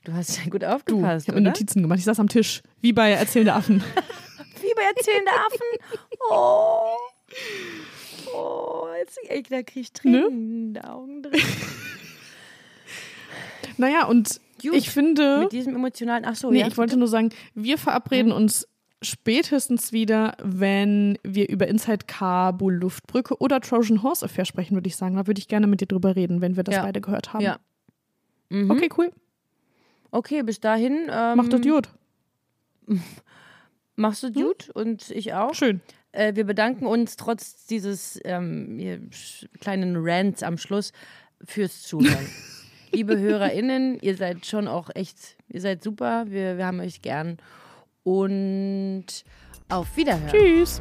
Du 0.04 0.12
hast 0.12 0.38
ja 0.38 0.48
gut 0.48 0.62
Du, 0.62 0.68
aufgepasst, 0.68 1.24
ich 1.24 1.28
habe 1.28 1.40
mir? 1.40 1.48
Notizen 1.48 1.82
gemacht. 1.82 1.98
Ich 1.98 2.04
saß 2.04 2.20
am 2.20 2.28
Tisch, 2.28 2.62
wie 2.80 2.92
bei 2.92 3.10
Erzählende 3.10 3.54
Affen. 3.54 3.82
Wie 4.62 4.72
bei 4.74 4.82
erzählende 4.96 5.30
Affen. 5.32 5.98
Oh. 6.30 6.96
Oh, 8.34 8.86
jetzt, 8.98 9.18
ey, 9.28 9.42
da 9.42 9.62
krieg 9.62 9.90
ich 9.94 10.04
Ne? 10.04 10.22
Tränen 10.22 10.30
in 10.30 10.74
den 10.74 10.84
Augen 10.84 11.22
drin. 11.22 11.38
naja, 13.76 14.06
und 14.06 14.40
Gut. 14.64 14.74
ich 14.76 14.90
finde. 14.90 15.40
Mit 15.40 15.52
diesem 15.52 15.74
emotionalen, 15.74 16.24
ach 16.24 16.36
so, 16.36 16.50
Nee, 16.50 16.60
ja. 16.60 16.66
ich 16.68 16.76
wollte 16.76 16.96
nur 16.96 17.08
sagen, 17.08 17.30
wir 17.54 17.78
verabreden 17.78 18.32
uns 18.32 18.66
spätestens 19.02 19.92
wieder, 19.92 20.36
wenn 20.42 21.18
wir 21.22 21.48
über 21.50 21.68
Inside 21.68 22.06
Kabul 22.06 22.74
Luftbrücke 22.74 23.36
oder 23.38 23.60
Trojan 23.60 24.02
Horse 24.02 24.24
Affair 24.24 24.44
sprechen, 24.46 24.74
würde 24.74 24.88
ich 24.88 24.96
sagen. 24.96 25.16
Da 25.16 25.26
würde 25.26 25.38
ich 25.38 25.48
gerne 25.48 25.66
mit 25.66 25.80
dir 25.80 25.86
drüber 25.86 26.16
reden, 26.16 26.40
wenn 26.40 26.56
wir 26.56 26.62
das 26.62 26.76
Ja. 26.76 26.82
beide 26.82 27.00
gehört 27.00 27.32
haben. 27.34 27.42
Ja. 27.42 27.58
Mhm. 28.48 28.70
Okay, 28.70 28.88
cool. 28.96 29.10
Okay, 30.10 30.42
bis 30.42 30.60
dahin. 30.60 31.08
Ähm, 31.10 31.36
Mach 31.36 31.48
das 31.48 31.60
gut. 31.60 31.88
Machst 33.96 34.22
du 34.22 34.32
gut 34.32 34.70
und 34.70 35.10
ich 35.10 35.34
auch. 35.34 35.54
Schön. 35.54 35.80
Äh, 36.12 36.34
wir 36.34 36.44
bedanken 36.44 36.86
uns 36.86 37.16
trotz 37.16 37.66
dieses 37.66 38.18
ähm, 38.24 39.10
kleinen 39.60 39.96
Rants 39.98 40.42
am 40.42 40.58
Schluss 40.58 40.92
fürs 41.44 41.82
Zuhören. 41.82 42.26
Liebe 42.94 43.18
HörerInnen, 43.18 43.98
ihr 44.00 44.16
seid 44.16 44.46
schon 44.46 44.68
auch 44.68 44.90
echt, 44.94 45.36
ihr 45.48 45.60
seid 45.60 45.82
super, 45.82 46.24
wir, 46.28 46.56
wir 46.56 46.66
haben 46.66 46.80
euch 46.80 47.02
gern. 47.02 47.38
Und 48.02 49.06
auf 49.68 49.96
Wiederhören. 49.96 50.30
Tschüss. 50.30 50.80